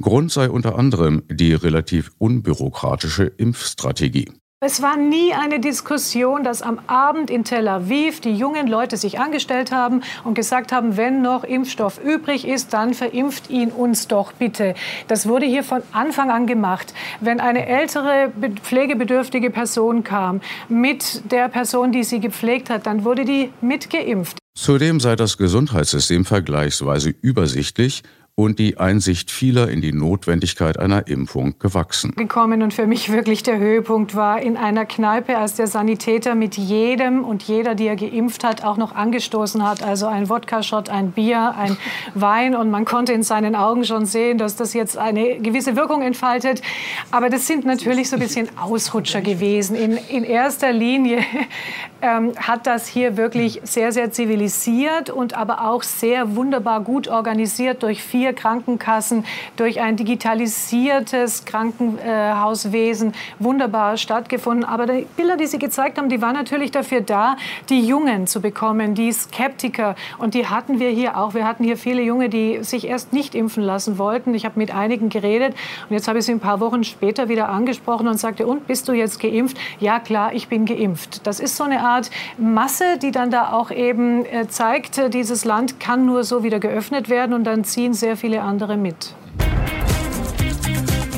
Grund 0.00 0.32
sei 0.32 0.48
unter 0.48 0.78
anderem 0.78 1.22
die 1.30 1.54
relativ 1.54 2.12
unbürokratische 2.18 3.24
Impfstrategie. 3.24 4.28
Es 4.64 4.80
war 4.80 4.96
nie 4.96 5.32
eine 5.34 5.58
Diskussion, 5.58 6.44
dass 6.44 6.62
am 6.62 6.78
Abend 6.86 7.30
in 7.30 7.42
Tel 7.42 7.66
Aviv 7.66 8.20
die 8.20 8.32
jungen 8.32 8.68
Leute 8.68 8.96
sich 8.96 9.18
angestellt 9.18 9.72
haben 9.72 10.02
und 10.22 10.34
gesagt 10.34 10.70
haben, 10.70 10.96
wenn 10.96 11.20
noch 11.20 11.42
Impfstoff 11.42 11.98
übrig 12.00 12.46
ist, 12.46 12.72
dann 12.72 12.94
verimpft 12.94 13.50
ihn 13.50 13.72
uns 13.72 14.06
doch 14.06 14.30
bitte. 14.30 14.74
Das 15.08 15.26
wurde 15.26 15.46
hier 15.46 15.64
von 15.64 15.82
Anfang 15.90 16.30
an 16.30 16.46
gemacht. 16.46 16.94
Wenn 17.20 17.40
eine 17.40 17.66
ältere 17.66 18.30
pflegebedürftige 18.62 19.50
Person 19.50 20.04
kam 20.04 20.40
mit 20.68 21.32
der 21.32 21.48
Person, 21.48 21.90
die 21.90 22.04
sie 22.04 22.20
gepflegt 22.20 22.70
hat, 22.70 22.86
dann 22.86 23.02
wurde 23.02 23.24
die 23.24 23.50
mitgeimpft. 23.62 24.38
Zudem 24.54 25.00
sei 25.00 25.16
das 25.16 25.38
Gesundheitssystem 25.38 26.24
vergleichsweise 26.24 27.12
übersichtlich 27.20 28.04
und 28.34 28.58
die 28.58 28.78
Einsicht 28.78 29.30
vieler 29.30 29.68
in 29.68 29.82
die 29.82 29.92
Notwendigkeit 29.92 30.78
einer 30.78 31.06
Impfung 31.06 31.58
gewachsen. 31.58 32.12
Gekommen 32.16 32.62
und 32.62 32.72
für 32.72 32.86
mich 32.86 33.12
wirklich 33.12 33.42
der 33.42 33.58
Höhepunkt 33.58 34.14
war 34.14 34.40
in 34.40 34.56
einer 34.56 34.86
Kneipe, 34.86 35.36
als 35.36 35.56
der 35.56 35.66
Sanitäter 35.66 36.34
mit 36.34 36.56
jedem 36.56 37.24
und 37.24 37.42
jeder, 37.42 37.74
die 37.74 37.86
er 37.86 37.96
geimpft 37.96 38.42
hat, 38.42 38.64
auch 38.64 38.78
noch 38.78 38.94
angestoßen 38.94 39.62
hat. 39.62 39.82
Also 39.82 40.06
ein 40.06 40.30
Wodka-Shot, 40.30 40.88
ein 40.88 41.12
Bier, 41.12 41.54
ein 41.58 41.76
Wein 42.14 42.56
und 42.56 42.70
man 42.70 42.86
konnte 42.86 43.12
in 43.12 43.22
seinen 43.22 43.54
Augen 43.54 43.84
schon 43.84 44.06
sehen, 44.06 44.38
dass 44.38 44.56
das 44.56 44.72
jetzt 44.72 44.96
eine 44.96 45.38
gewisse 45.38 45.76
Wirkung 45.76 46.00
entfaltet. 46.00 46.62
Aber 47.10 47.28
das 47.28 47.46
sind 47.46 47.66
natürlich 47.66 48.08
so 48.08 48.16
ein 48.16 48.20
bisschen 48.20 48.48
Ausrutscher 48.58 49.20
gewesen. 49.20 49.76
In, 49.76 49.98
in 50.08 50.24
erster 50.24 50.72
Linie 50.72 51.18
ähm, 52.00 52.32
hat 52.36 52.66
das 52.66 52.86
hier 52.86 53.18
wirklich 53.18 53.60
sehr, 53.64 53.92
sehr 53.92 54.10
zivilisiert 54.10 55.10
und 55.10 55.34
aber 55.34 55.68
auch 55.68 55.82
sehr 55.82 56.34
wunderbar 56.34 56.80
gut 56.80 57.08
organisiert 57.08 57.82
durch 57.82 58.02
vier 58.22 58.32
Krankenkassen, 58.34 59.24
durch 59.56 59.80
ein 59.80 59.96
digitalisiertes 59.96 61.44
Krankenhauswesen 61.44 63.14
wunderbar 63.40 63.96
stattgefunden. 63.96 64.64
Aber 64.64 64.86
die 64.86 65.06
Bilder, 65.16 65.36
die 65.36 65.48
Sie 65.48 65.58
gezeigt 65.58 65.98
haben, 65.98 66.08
die 66.08 66.22
waren 66.22 66.34
natürlich 66.34 66.70
dafür 66.70 67.00
da, 67.00 67.36
die 67.68 67.84
Jungen 67.84 68.28
zu 68.28 68.40
bekommen, 68.40 68.94
die 68.94 69.10
Skeptiker. 69.10 69.96
Und 70.18 70.34
die 70.34 70.46
hatten 70.46 70.78
wir 70.78 70.90
hier 70.90 71.16
auch. 71.16 71.34
Wir 71.34 71.44
hatten 71.44 71.64
hier 71.64 71.76
viele 71.76 72.00
Junge, 72.02 72.28
die 72.28 72.62
sich 72.62 72.86
erst 72.86 73.12
nicht 73.12 73.34
impfen 73.34 73.64
lassen 73.64 73.98
wollten. 73.98 74.34
Ich 74.34 74.44
habe 74.44 74.56
mit 74.56 74.72
einigen 74.72 75.08
geredet 75.08 75.56
und 75.88 75.96
jetzt 75.96 76.06
habe 76.06 76.20
ich 76.20 76.24
sie 76.24 76.32
ein 76.32 76.38
paar 76.38 76.60
Wochen 76.60 76.84
später 76.84 77.28
wieder 77.28 77.48
angesprochen 77.48 78.06
und 78.06 78.20
sagte, 78.20 78.46
und 78.46 78.68
bist 78.68 78.86
du 78.86 78.92
jetzt 78.92 79.18
geimpft? 79.18 79.56
Ja, 79.80 79.98
klar, 79.98 80.32
ich 80.32 80.46
bin 80.46 80.64
geimpft. 80.64 81.26
Das 81.26 81.40
ist 81.40 81.56
so 81.56 81.64
eine 81.64 81.80
Art 81.80 82.08
Masse, 82.38 82.98
die 83.02 83.10
dann 83.10 83.32
da 83.32 83.52
auch 83.52 83.72
eben 83.72 84.24
äh, 84.26 84.46
zeigt, 84.46 84.98
äh, 84.98 85.10
dieses 85.10 85.44
Land 85.44 85.80
kann 85.80 86.06
nur 86.06 86.22
so 86.22 86.44
wieder 86.44 86.60
geöffnet 86.60 87.08
werden 87.08 87.32
und 87.34 87.44
dann 87.44 87.64
ziehen 87.64 87.94
sehr 87.94 88.11
viele 88.16 88.42
andere 88.42 88.76
mit. 88.76 89.14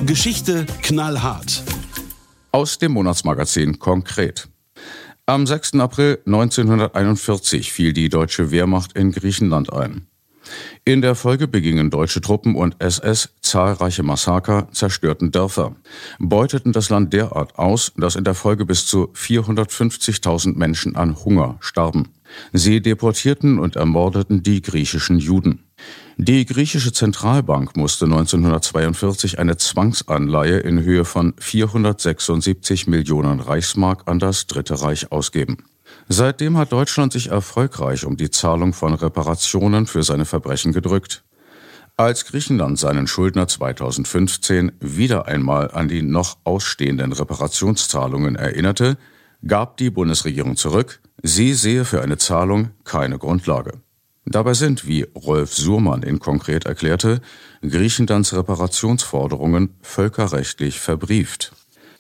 Geschichte 0.06 0.66
knallhart. 0.82 1.62
Aus 2.50 2.78
dem 2.78 2.92
Monatsmagazin 2.92 3.78
konkret. 3.78 4.48
Am 5.26 5.46
6. 5.46 5.74
April 5.80 6.18
1941 6.26 7.72
fiel 7.72 7.94
die 7.94 8.10
deutsche 8.10 8.50
Wehrmacht 8.50 8.92
in 8.92 9.10
Griechenland 9.10 9.72
ein. 9.72 10.06
In 10.84 11.00
der 11.00 11.14
Folge 11.14 11.48
begingen 11.48 11.90
deutsche 11.90 12.20
Truppen 12.20 12.54
und 12.54 12.80
SS 12.80 13.30
zahlreiche 13.40 14.02
Massaker, 14.02 14.68
zerstörten 14.72 15.30
Dörfer, 15.30 15.76
beuteten 16.18 16.72
das 16.72 16.90
Land 16.90 17.12
derart 17.12 17.58
aus, 17.58 17.92
dass 17.96 18.16
in 18.16 18.24
der 18.24 18.34
Folge 18.34 18.66
bis 18.66 18.86
zu 18.86 19.10
450.000 19.14 20.56
Menschen 20.56 20.96
an 20.96 21.24
Hunger 21.24 21.56
starben. 21.60 22.08
Sie 22.52 22.80
deportierten 22.80 23.58
und 23.58 23.76
ermordeten 23.76 24.42
die 24.42 24.60
griechischen 24.60 25.18
Juden. 25.18 25.64
Die 26.16 26.44
griechische 26.44 26.92
Zentralbank 26.92 27.76
musste 27.76 28.04
1942 28.04 29.38
eine 29.38 29.56
Zwangsanleihe 29.56 30.58
in 30.58 30.82
Höhe 30.82 31.04
von 31.04 31.34
476 31.38 32.86
Millionen 32.86 33.40
Reichsmark 33.40 34.02
an 34.06 34.18
das 34.18 34.46
Dritte 34.46 34.80
Reich 34.80 35.10
ausgeben. 35.10 35.58
Seitdem 36.08 36.58
hat 36.58 36.72
Deutschland 36.72 37.12
sich 37.12 37.28
erfolgreich 37.28 38.04
um 38.04 38.16
die 38.16 38.30
Zahlung 38.30 38.72
von 38.72 38.94
Reparationen 38.94 39.86
für 39.86 40.02
seine 40.02 40.24
Verbrechen 40.24 40.72
gedrückt. 40.72 41.24
Als 41.96 42.26
Griechenland 42.26 42.78
seinen 42.78 43.06
Schuldner 43.06 43.46
2015 43.46 44.72
wieder 44.80 45.26
einmal 45.26 45.70
an 45.70 45.88
die 45.88 46.02
noch 46.02 46.38
ausstehenden 46.44 47.12
Reparationszahlungen 47.12 48.36
erinnerte, 48.36 48.98
gab 49.46 49.76
die 49.76 49.90
Bundesregierung 49.90 50.56
zurück, 50.56 51.00
sie 51.22 51.54
sehe 51.54 51.84
für 51.84 52.02
eine 52.02 52.18
Zahlung 52.18 52.70
keine 52.84 53.18
Grundlage. 53.18 53.80
Dabei 54.26 54.54
sind, 54.54 54.88
wie 54.88 55.06
Rolf 55.14 55.54
Surmann 55.54 56.02
in 56.02 56.18
konkret 56.18 56.64
erklärte, 56.64 57.20
Griechenlands 57.62 58.34
Reparationsforderungen 58.34 59.74
völkerrechtlich 59.82 60.80
verbrieft. 60.80 61.52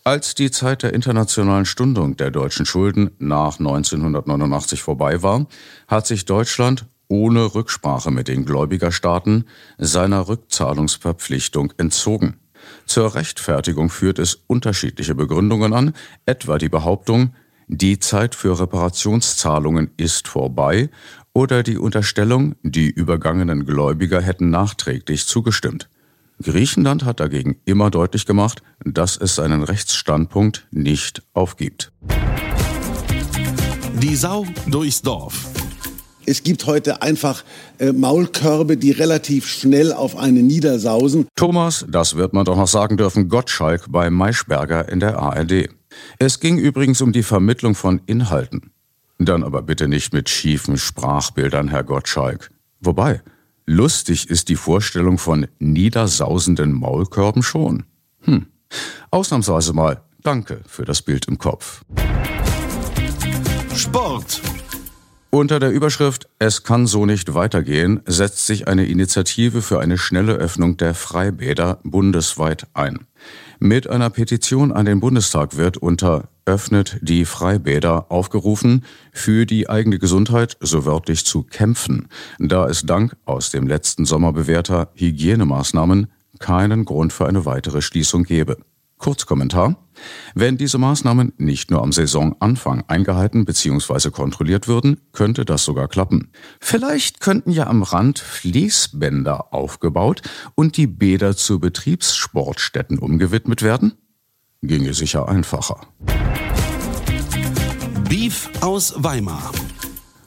Als 0.06 0.34
die 0.34 0.50
Zeit 0.50 0.82
der 0.82 0.92
internationalen 0.92 1.64
Stundung 1.64 2.18
der 2.18 2.30
deutschen 2.30 2.66
Schulden 2.66 3.12
nach 3.18 3.58
1989 3.58 4.82
vorbei 4.82 5.22
war, 5.22 5.46
hat 5.88 6.06
sich 6.06 6.26
Deutschland 6.26 6.84
ohne 7.08 7.54
Rücksprache 7.54 8.10
mit 8.10 8.28
den 8.28 8.44
Gläubigerstaaten 8.44 9.46
seiner 9.78 10.28
Rückzahlungsverpflichtung 10.28 11.72
entzogen. 11.78 12.36
Zur 12.84 13.14
Rechtfertigung 13.14 13.88
führt 13.88 14.18
es 14.18 14.34
unterschiedliche 14.46 15.14
Begründungen 15.14 15.72
an, 15.72 15.94
etwa 16.26 16.58
die 16.58 16.68
Behauptung, 16.68 17.34
die 17.66 17.98
Zeit 17.98 18.34
für 18.34 18.60
Reparationszahlungen 18.60 19.90
ist 19.96 20.28
vorbei 20.28 20.90
oder 21.32 21.62
die 21.62 21.78
Unterstellung, 21.78 22.56
die 22.62 22.90
übergangenen 22.90 23.64
Gläubiger 23.64 24.20
hätten 24.20 24.50
nachträglich 24.50 25.26
zugestimmt. 25.26 25.88
Griechenland 26.42 27.04
hat 27.04 27.20
dagegen 27.20 27.56
immer 27.64 27.90
deutlich 27.90 28.26
gemacht, 28.26 28.62
dass 28.84 29.16
es 29.16 29.34
seinen 29.34 29.62
Rechtsstandpunkt 29.62 30.66
nicht 30.70 31.22
aufgibt. 31.32 31.92
Die 33.94 34.16
Sau 34.16 34.46
durchs 34.66 35.02
Dorf. 35.02 35.46
Es 36.26 36.42
gibt 36.42 36.66
heute 36.66 37.02
einfach 37.02 37.44
äh, 37.78 37.92
Maulkörbe, 37.92 38.76
die 38.76 38.90
relativ 38.92 39.46
schnell 39.46 39.92
auf 39.92 40.16
einen 40.16 40.46
niedersausen. 40.46 41.26
Thomas, 41.36 41.84
das 41.88 42.16
wird 42.16 42.32
man 42.32 42.44
doch 42.44 42.56
noch 42.56 42.68
sagen 42.68 42.96
dürfen, 42.96 43.28
Gottschalk 43.28 43.86
bei 43.90 44.08
Maischberger 44.10 44.88
in 44.88 45.00
der 45.00 45.18
ARD. 45.18 45.68
Es 46.18 46.40
ging 46.40 46.58
übrigens 46.58 47.02
um 47.02 47.12
die 47.12 47.22
Vermittlung 47.22 47.74
von 47.74 48.00
Inhalten. 48.06 48.72
Dann 49.18 49.44
aber 49.44 49.62
bitte 49.62 49.86
nicht 49.86 50.12
mit 50.12 50.28
schiefen 50.28 50.76
Sprachbildern, 50.76 51.68
Herr 51.68 51.84
Gottschalk. 51.84 52.50
Wobei, 52.80 53.22
Lustig 53.66 54.28
ist 54.28 54.50
die 54.50 54.56
Vorstellung 54.56 55.16
von 55.16 55.46
niedersausenden 55.58 56.72
Maulkörben 56.72 57.42
schon. 57.42 57.84
Hm. 58.20 58.46
Ausnahmsweise 59.10 59.72
mal 59.72 60.02
danke 60.22 60.60
für 60.66 60.84
das 60.84 61.00
Bild 61.00 61.28
im 61.28 61.38
Kopf. 61.38 61.82
Sport. 63.74 64.42
Unter 65.30 65.58
der 65.58 65.70
Überschrift 65.70 66.28
Es 66.38 66.62
kann 66.62 66.86
so 66.86 67.06
nicht 67.06 67.34
weitergehen 67.34 68.02
setzt 68.06 68.46
sich 68.46 68.68
eine 68.68 68.86
Initiative 68.86 69.62
für 69.62 69.80
eine 69.80 69.98
schnelle 69.98 70.34
Öffnung 70.34 70.76
der 70.76 70.94
Freibäder 70.94 71.80
bundesweit 71.82 72.66
ein. 72.74 73.06
Mit 73.58 73.88
einer 73.88 74.10
Petition 74.10 74.72
an 74.72 74.84
den 74.84 75.00
Bundestag 75.00 75.56
wird 75.56 75.78
unter 75.78 76.28
Öffnet 76.46 76.98
die 77.00 77.24
Freibäder 77.24 78.10
aufgerufen, 78.10 78.84
für 79.12 79.46
die 79.46 79.68
eigene 79.68 79.98
Gesundheit 79.98 80.56
so 80.60 80.84
wörtlich 80.84 81.24
zu 81.24 81.42
kämpfen, 81.42 82.08
da 82.38 82.68
es 82.68 82.82
dank 82.82 83.16
aus 83.24 83.50
dem 83.50 83.66
letzten 83.66 84.04
Sommer 84.04 84.32
bewährter 84.32 84.90
Hygienemaßnahmen 84.94 86.08
keinen 86.38 86.84
Grund 86.84 87.12
für 87.12 87.26
eine 87.26 87.46
weitere 87.46 87.80
Schließung 87.80 88.24
gebe. 88.24 88.58
Kurzkommentar. 88.98 89.76
Wenn 90.34 90.56
diese 90.56 90.78
Maßnahmen 90.78 91.32
nicht 91.36 91.70
nur 91.70 91.82
am 91.82 91.92
Saisonanfang 91.92 92.84
eingehalten 92.88 93.44
bzw. 93.44 94.10
kontrolliert 94.10 94.66
würden, 94.66 95.00
könnte 95.12 95.44
das 95.44 95.64
sogar 95.64 95.88
klappen. 95.88 96.30
Vielleicht 96.60 97.20
könnten 97.20 97.50
ja 97.50 97.66
am 97.66 97.82
Rand 97.82 98.18
Fließbänder 98.18 99.52
aufgebaut 99.52 100.22
und 100.54 100.76
die 100.76 100.86
Bäder 100.86 101.36
zu 101.36 101.60
Betriebssportstätten 101.60 102.98
umgewidmet 102.98 103.62
werden? 103.62 103.92
Ginge 104.66 104.94
sicher 104.94 105.28
einfacher. 105.28 105.80
Beef 108.08 108.48
aus 108.62 108.94
Weimar. 109.04 109.52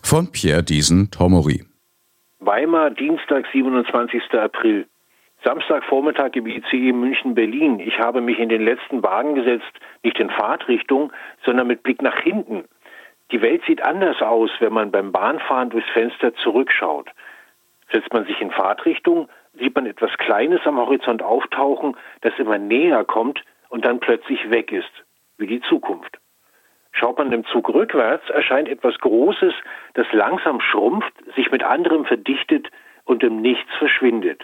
Von 0.03 0.31
Pierre 0.31 0.61
Diesen 0.61 1.09
Tomori. 1.09 1.63
Weimar, 2.39 2.91
Dienstag, 2.91 3.45
27. 3.51 4.21
April. 4.33 4.85
Samstagvormittag 5.43 6.35
im 6.35 6.45
ICE 6.45 6.93
München-Berlin. 6.93 7.79
Ich 7.79 7.97
habe 7.99 8.21
mich 8.21 8.37
in 8.37 8.49
den 8.49 8.63
letzten 8.63 9.01
Wagen 9.01 9.33
gesetzt, 9.33 9.71
nicht 10.03 10.19
in 10.19 10.29
Fahrtrichtung, 10.29 11.11
sondern 11.43 11.67
mit 11.67 11.81
Blick 11.81 12.01
nach 12.03 12.19
hinten. 12.19 12.65
Die 13.31 13.41
Welt 13.41 13.63
sieht 13.65 13.81
anders 13.81 14.21
aus, 14.21 14.51
wenn 14.59 14.73
man 14.73 14.91
beim 14.91 15.11
Bahnfahren 15.11 15.71
durchs 15.71 15.89
Fenster 15.89 16.33
zurückschaut. 16.35 17.09
Setzt 17.91 18.13
man 18.13 18.25
sich 18.25 18.39
in 18.39 18.51
Fahrtrichtung, 18.51 19.29
sieht 19.59 19.75
man 19.75 19.87
etwas 19.87 20.11
Kleines 20.17 20.61
am 20.65 20.77
Horizont 20.77 21.23
auftauchen, 21.23 21.97
das 22.21 22.33
immer 22.37 22.59
näher 22.59 23.03
kommt 23.03 23.41
und 23.69 23.85
dann 23.85 23.99
plötzlich 23.99 24.49
weg 24.49 24.71
ist, 24.71 24.91
wie 25.37 25.47
die 25.47 25.61
Zukunft. 25.61 26.17
Schaut 26.91 27.17
man 27.17 27.29
dem 27.29 27.45
Zug 27.45 27.69
rückwärts, 27.69 28.27
erscheint 28.29 28.69
etwas 28.69 28.97
Großes, 28.99 29.53
das 29.93 30.07
langsam 30.11 30.59
schrumpft, 30.61 31.13
sich 31.35 31.51
mit 31.51 31.63
anderem 31.63 32.05
verdichtet 32.05 32.69
und 33.05 33.23
im 33.23 33.41
Nichts 33.41 33.71
verschwindet 33.77 34.41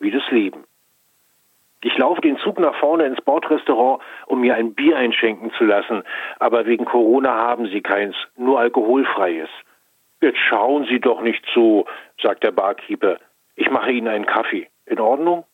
wie 0.00 0.10
das 0.10 0.28
Leben. 0.30 0.64
Ich 1.82 1.96
laufe 1.98 2.20
den 2.20 2.38
Zug 2.38 2.58
nach 2.58 2.74
vorne 2.76 3.04
ins 3.04 3.20
Bordrestaurant, 3.20 4.02
um 4.26 4.40
mir 4.40 4.54
ein 4.54 4.74
Bier 4.74 4.96
einschenken 4.96 5.52
zu 5.52 5.64
lassen, 5.64 6.02
aber 6.38 6.66
wegen 6.66 6.84
Corona 6.84 7.34
haben 7.34 7.68
sie 7.68 7.82
keins, 7.82 8.16
nur 8.36 8.58
alkoholfreies. 8.58 9.50
Jetzt 10.20 10.38
schauen 10.38 10.86
Sie 10.86 11.00
doch 11.00 11.20
nicht 11.20 11.44
so, 11.54 11.84
sagt 12.22 12.44
der 12.44 12.52
Barkeeper. 12.52 13.18
Ich 13.56 13.70
mache 13.70 13.92
Ihnen 13.92 14.08
einen 14.08 14.24
Kaffee. 14.24 14.68
In 14.86 14.98
Ordnung? 14.98 15.44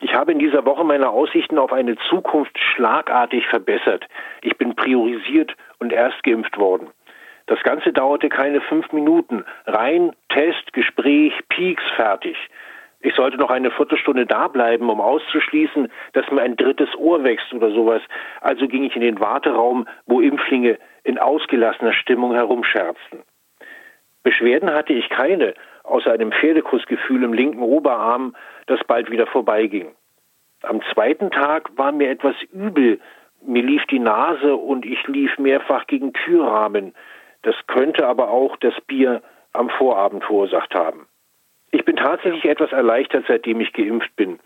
Ich 0.00 0.14
habe 0.14 0.32
in 0.32 0.38
dieser 0.38 0.64
Woche 0.64 0.84
meine 0.84 1.08
Aussichten 1.10 1.58
auf 1.58 1.72
eine 1.72 1.96
Zukunft 2.08 2.58
schlagartig 2.58 3.46
verbessert. 3.46 4.06
Ich 4.42 4.56
bin 4.58 4.74
priorisiert 4.74 5.54
und 5.78 5.92
erst 5.92 6.22
geimpft 6.22 6.58
worden. 6.58 6.88
Das 7.46 7.62
Ganze 7.62 7.92
dauerte 7.92 8.28
keine 8.28 8.60
fünf 8.60 8.90
Minuten. 8.92 9.44
Rein, 9.66 10.12
Test, 10.30 10.72
Gespräch, 10.72 11.32
Peaks, 11.48 11.84
fertig. 11.96 12.36
Ich 13.00 13.14
sollte 13.14 13.36
noch 13.36 13.50
eine 13.50 13.70
Viertelstunde 13.70 14.24
da 14.24 14.48
bleiben, 14.48 14.88
um 14.88 14.98
auszuschließen, 14.98 15.92
dass 16.14 16.30
mir 16.30 16.40
ein 16.40 16.56
drittes 16.56 16.88
Ohr 16.96 17.22
wächst 17.22 17.52
oder 17.52 17.70
sowas. 17.70 18.00
Also 18.40 18.66
ging 18.66 18.84
ich 18.84 18.96
in 18.96 19.02
den 19.02 19.20
Warteraum, 19.20 19.86
wo 20.06 20.22
Impflinge 20.22 20.78
in 21.02 21.18
ausgelassener 21.18 21.92
Stimmung 21.92 22.32
herumscherzten. 22.32 23.22
Beschwerden 24.22 24.72
hatte 24.72 24.94
ich 24.94 25.10
keine, 25.10 25.52
außer 25.82 26.10
einem 26.12 26.32
Pferdekussgefühl 26.32 27.22
im 27.24 27.34
linken 27.34 27.62
Oberarm, 27.62 28.34
das 28.66 28.80
bald 28.86 29.10
wieder 29.10 29.26
vorbeiging. 29.26 29.94
Am 30.62 30.80
zweiten 30.92 31.30
Tag 31.30 31.76
war 31.76 31.92
mir 31.92 32.10
etwas 32.10 32.36
übel. 32.52 33.00
Mir 33.46 33.62
lief 33.62 33.84
die 33.86 33.98
Nase 33.98 34.56
und 34.56 34.86
ich 34.86 35.06
lief 35.06 35.36
mehrfach 35.38 35.86
gegen 35.86 36.12
Türrahmen. 36.12 36.94
Das 37.42 37.54
könnte 37.66 38.06
aber 38.06 38.30
auch 38.30 38.56
das 38.56 38.74
Bier 38.86 39.22
am 39.52 39.68
Vorabend 39.68 40.24
verursacht 40.24 40.74
haben. 40.74 41.06
Ich 41.70 41.84
bin 41.84 41.96
tatsächlich 41.96 42.44
etwas 42.44 42.72
erleichtert, 42.72 43.24
seitdem 43.28 43.60
ich 43.60 43.72
geimpft 43.72 44.14
bin. 44.16 44.38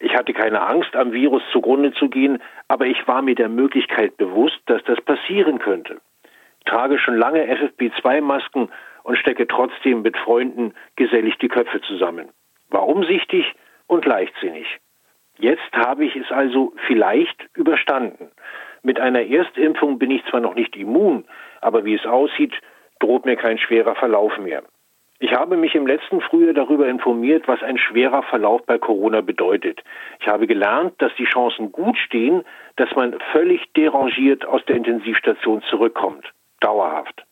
Ich 0.00 0.14
hatte 0.14 0.34
keine 0.34 0.60
Angst, 0.60 0.94
am 0.96 1.12
Virus 1.12 1.42
zugrunde 1.52 1.92
zu 1.92 2.08
gehen, 2.08 2.42
aber 2.68 2.86
ich 2.86 3.06
war 3.06 3.22
mir 3.22 3.34
der 3.34 3.48
Möglichkeit 3.48 4.16
bewusst, 4.16 4.60
dass 4.66 4.82
das 4.84 5.00
passieren 5.00 5.58
könnte. 5.58 6.00
Trage 6.66 6.98
schon 6.98 7.16
lange 7.16 7.44
FFP2-Masken 7.46 8.70
und 9.04 9.18
stecke 9.18 9.46
trotzdem 9.46 10.02
mit 10.02 10.16
Freunden 10.16 10.74
gesellig 10.96 11.38
die 11.38 11.48
Köpfe 11.48 11.80
zusammen. 11.82 12.28
War 12.74 12.88
umsichtig 12.88 13.54
und 13.86 14.04
leichtsinnig. 14.04 14.66
Jetzt 15.38 15.72
habe 15.74 16.04
ich 16.04 16.16
es 16.16 16.32
also 16.32 16.72
vielleicht 16.88 17.48
überstanden. 17.54 18.32
Mit 18.82 18.98
einer 18.98 19.22
Erstimpfung 19.22 20.00
bin 20.00 20.10
ich 20.10 20.24
zwar 20.26 20.40
noch 20.40 20.56
nicht 20.56 20.74
immun, 20.74 21.24
aber 21.60 21.84
wie 21.84 21.94
es 21.94 22.04
aussieht, 22.04 22.52
droht 22.98 23.26
mir 23.26 23.36
kein 23.36 23.58
schwerer 23.58 23.94
Verlauf 23.94 24.36
mehr. 24.38 24.64
Ich 25.20 25.32
habe 25.32 25.56
mich 25.56 25.76
im 25.76 25.86
letzten 25.86 26.20
Frühjahr 26.20 26.52
darüber 26.52 26.88
informiert, 26.88 27.46
was 27.46 27.62
ein 27.62 27.78
schwerer 27.78 28.24
Verlauf 28.24 28.66
bei 28.66 28.76
Corona 28.76 29.20
bedeutet. 29.20 29.80
Ich 30.18 30.26
habe 30.26 30.48
gelernt, 30.48 30.94
dass 30.98 31.14
die 31.14 31.26
Chancen 31.26 31.70
gut 31.70 31.96
stehen, 31.96 32.42
dass 32.74 32.90
man 32.96 33.16
völlig 33.30 33.72
derangiert 33.74 34.44
aus 34.44 34.64
der 34.64 34.74
Intensivstation 34.74 35.62
zurückkommt. 35.70 36.28
Dauerhaft. 36.58 37.24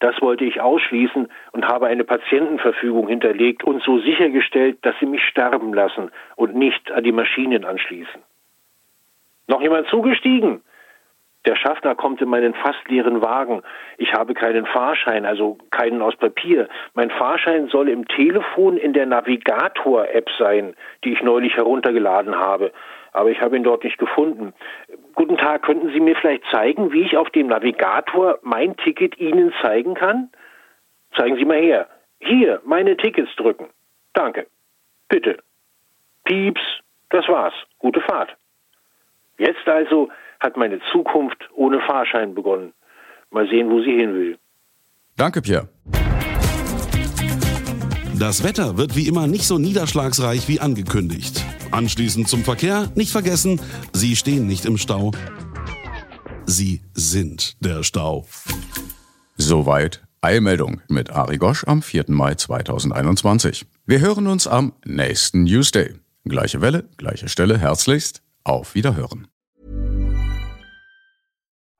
Das 0.00 0.20
wollte 0.20 0.44
ich 0.44 0.60
ausschließen 0.60 1.28
und 1.52 1.68
habe 1.68 1.86
eine 1.86 2.04
Patientenverfügung 2.04 3.08
hinterlegt 3.08 3.64
und 3.64 3.82
so 3.82 3.98
sichergestellt, 4.00 4.78
dass 4.82 4.94
sie 5.00 5.06
mich 5.06 5.22
sterben 5.24 5.72
lassen 5.72 6.10
und 6.36 6.54
nicht 6.54 6.90
an 6.90 7.04
die 7.04 7.12
Maschinen 7.12 7.64
anschließen. 7.64 8.22
Noch 9.46 9.60
jemand 9.60 9.88
zugestiegen? 9.88 10.62
Der 11.46 11.56
Schaffner 11.56 11.94
kommt 11.94 12.22
in 12.22 12.28
meinen 12.30 12.54
fast 12.54 12.88
leeren 12.88 13.20
Wagen. 13.20 13.62
Ich 13.98 14.14
habe 14.14 14.32
keinen 14.32 14.64
Fahrschein, 14.64 15.26
also 15.26 15.58
keinen 15.70 16.00
aus 16.00 16.16
Papier. 16.16 16.68
Mein 16.94 17.10
Fahrschein 17.10 17.68
soll 17.68 17.90
im 17.90 18.08
Telefon 18.08 18.78
in 18.78 18.94
der 18.94 19.04
Navigator-App 19.04 20.30
sein, 20.38 20.74
die 21.04 21.12
ich 21.12 21.22
neulich 21.22 21.54
heruntergeladen 21.56 22.34
habe. 22.34 22.72
Aber 23.14 23.30
ich 23.30 23.40
habe 23.40 23.56
ihn 23.56 23.62
dort 23.62 23.84
nicht 23.84 23.96
gefunden. 23.96 24.52
Guten 25.14 25.38
Tag, 25.38 25.62
könnten 25.62 25.90
Sie 25.92 26.00
mir 26.00 26.16
vielleicht 26.16 26.44
zeigen, 26.50 26.92
wie 26.92 27.02
ich 27.02 27.16
auf 27.16 27.30
dem 27.30 27.46
Navigator 27.46 28.38
mein 28.42 28.76
Ticket 28.76 29.18
Ihnen 29.18 29.54
zeigen 29.62 29.94
kann? 29.94 30.30
Zeigen 31.16 31.36
Sie 31.36 31.44
mal 31.44 31.60
her. 31.60 31.88
Hier, 32.18 32.60
meine 32.64 32.96
Tickets 32.96 33.30
drücken. 33.36 33.68
Danke. 34.14 34.48
Bitte. 35.08 35.38
Pieps, 36.24 36.60
das 37.10 37.28
war's. 37.28 37.54
Gute 37.78 38.00
Fahrt. 38.00 38.36
Jetzt 39.38 39.66
also 39.66 40.08
hat 40.40 40.56
meine 40.56 40.80
Zukunft 40.90 41.38
ohne 41.54 41.80
Fahrschein 41.80 42.34
begonnen. 42.34 42.72
Mal 43.30 43.48
sehen, 43.48 43.70
wo 43.70 43.80
sie 43.80 43.96
hin 43.96 44.14
will. 44.14 44.38
Danke, 45.16 45.40
Pierre. 45.40 45.68
Das 48.18 48.44
Wetter 48.44 48.76
wird 48.76 48.94
wie 48.94 49.08
immer 49.08 49.26
nicht 49.26 49.44
so 49.44 49.58
niederschlagsreich 49.58 50.46
wie 50.46 50.60
angekündigt. 50.60 51.44
Anschließend 51.72 52.28
zum 52.28 52.44
Verkehr, 52.44 52.90
nicht 52.94 53.10
vergessen, 53.10 53.60
Sie 53.92 54.14
stehen 54.14 54.46
nicht 54.46 54.66
im 54.66 54.78
Stau. 54.78 55.10
Sie 56.46 56.82
sind 56.94 57.56
der 57.58 57.82
Stau. 57.82 58.26
Soweit 59.36 60.02
Eilmeldung 60.20 60.80
mit 60.88 61.10
Ari 61.10 61.38
Gosch 61.38 61.64
am 61.64 61.82
4. 61.82 62.04
Mai 62.08 62.36
2021. 62.36 63.66
Wir 63.84 64.00
hören 64.00 64.28
uns 64.28 64.46
am 64.46 64.74
nächsten 64.84 65.42
Newsday. 65.42 65.94
Gleiche 66.24 66.60
Welle, 66.60 66.88
gleiche 66.96 67.28
Stelle, 67.28 67.58
herzlichst. 67.58 68.22
Auf 68.44 68.74
Wiederhören. 68.74 69.26